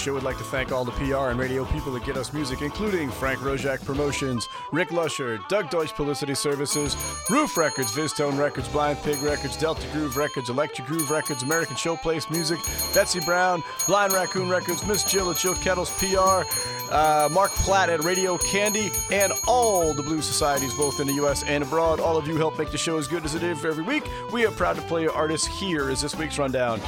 Show 0.00 0.14
would 0.14 0.22
like 0.22 0.38
to 0.38 0.44
thank 0.44 0.72
all 0.72 0.82
the 0.82 0.92
PR 0.92 1.28
and 1.28 1.38
radio 1.38 1.66
people 1.66 1.92
that 1.92 2.06
get 2.06 2.16
us 2.16 2.32
music, 2.32 2.62
including 2.62 3.10
Frank 3.10 3.40
Roszak 3.40 3.84
Promotions, 3.84 4.48
Rick 4.72 4.92
Lusher, 4.92 5.38
Doug 5.50 5.68
Deutsch 5.68 5.92
Publicity 5.92 6.34
Services, 6.34 6.96
Ruf 7.28 7.54
Records, 7.58 7.92
VizzTone 7.92 8.38
Records, 8.38 8.66
Blind 8.68 8.98
Pig 9.02 9.20
Records, 9.20 9.58
Delta 9.58 9.86
Groove 9.88 10.16
Records, 10.16 10.48
Electric 10.48 10.86
Groove 10.86 11.10
Records, 11.10 11.42
American 11.42 11.76
Showplace 11.76 12.30
Music, 12.30 12.58
Betsie 12.94 13.20
Brown, 13.20 13.62
Blind 13.86 14.14
Raccoon 14.14 14.48
Records, 14.48 14.86
Miss 14.86 15.04
Jill 15.04 15.30
at 15.30 15.36
Jill 15.36 15.54
Kettles 15.56 15.90
PR, 15.98 16.48
uh, 16.90 17.28
Mark 17.30 17.50
Platt 17.52 17.88
at 17.88 18.04
Radio 18.04 18.38
Candy, 18.38 18.90
and 19.10 19.32
all 19.46 19.94
the 19.94 20.02
blues 20.02 20.26
societies, 20.26 20.74
both 20.74 21.00
in 21.00 21.06
the 21.06 21.12
U.S. 21.14 21.42
and 21.44 21.62
abroad. 21.62 22.00
All 22.00 22.16
of 22.16 22.26
you 22.26 22.36
help 22.36 22.58
make 22.58 22.70
the 22.70 22.78
show 22.78 22.98
as 22.98 23.06
good 23.08 23.24
as 23.24 23.34
it 23.34 23.42
is 23.42 23.64
every 23.64 23.84
week. 23.84 24.04
We 24.32 24.46
are 24.46 24.50
proud 24.50 24.76
to 24.76 24.82
play 24.82 25.02
your 25.02 25.12
artists. 25.12 25.46
Here 25.46 25.90
is 25.90 26.00
this 26.00 26.16
week's 26.16 26.38
rundown. 26.38 26.80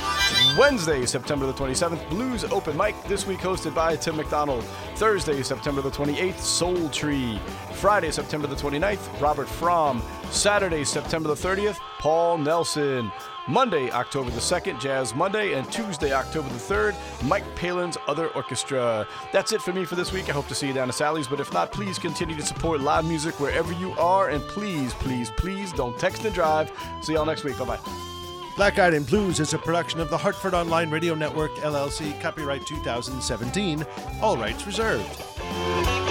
Wednesday, 0.59 1.07
September 1.07 1.47
the 1.47 1.53
27th, 1.53 2.09
Blues 2.09 2.45
Open 2.45 2.77
Mic, 2.77 2.95
this 3.05 3.27
week 3.27 3.41
hosted 3.41 3.75
by 3.75 3.97
Tim 3.97 4.17
McDonald. 4.17 4.65
Thursday, 4.97 5.43
September 5.43 5.83
the 5.83 5.91
28th, 5.91 6.39
Soul 6.39 6.89
Tree. 6.91 7.41
Friday, 7.73 8.11
September 8.11 8.47
the 8.47 8.57
29th, 8.57 9.21
Robert 9.21 9.49
Fromm. 9.49 10.03
Saturday, 10.31 10.85
September 10.85 11.29
the 11.29 11.35
30th, 11.35 11.79
Paul 12.03 12.37
Nelson. 12.39 13.13
Monday, 13.47 13.89
October 13.93 14.29
the 14.31 14.41
2nd, 14.41 14.81
Jazz 14.81 15.15
Monday, 15.15 15.53
and 15.53 15.71
Tuesday, 15.71 16.13
October 16.13 16.49
the 16.49 16.57
3rd, 16.57 16.97
Mike 17.23 17.45
Palin's 17.55 17.97
Other 18.09 18.27
Orchestra. 18.31 19.07
That's 19.33 19.53
it 19.53 19.63
for 19.63 19.73
me 19.73 19.85
for 19.85 19.95
this 19.95 20.13
week. 20.13 20.29
I 20.29 20.33
hope 20.33 20.49
to 20.49 20.55
see 20.57 20.67
you 20.67 20.73
down 20.73 20.89
at 20.89 20.97
Sally's, 20.97 21.29
but 21.29 21.39
if 21.39 21.53
not, 21.53 21.71
please 21.71 22.01
continue 22.01 22.35
to 22.35 22.45
support 22.45 22.81
live 22.81 23.05
music 23.05 23.39
wherever 23.39 23.73
you 23.75 23.93
are, 23.93 24.31
and 24.31 24.43
please, 24.43 24.95
please, 24.95 25.31
please 25.37 25.73
don't 25.73 25.97
text 25.97 26.25
and 26.25 26.35
drive. 26.35 26.73
See 27.03 27.13
y'all 27.13 27.25
next 27.25 27.45
week. 27.45 27.57
Bye 27.57 27.67
bye. 27.67 27.79
Black 28.57 28.81
Eyed 28.81 28.95
and 28.95 29.07
Blues 29.07 29.39
is 29.39 29.55
a 29.55 29.59
production 29.59 30.01
of 30.01 30.11
the 30.11 30.19
Hartford 30.19 30.55
Online 30.55 30.91
Radio 30.91 31.15
Network, 31.15 31.55
LLC, 31.59 32.21
copyright 32.21 32.67
2017, 32.67 33.87
all 34.21 34.37
rights 34.37 34.67
reserved. 34.67 36.02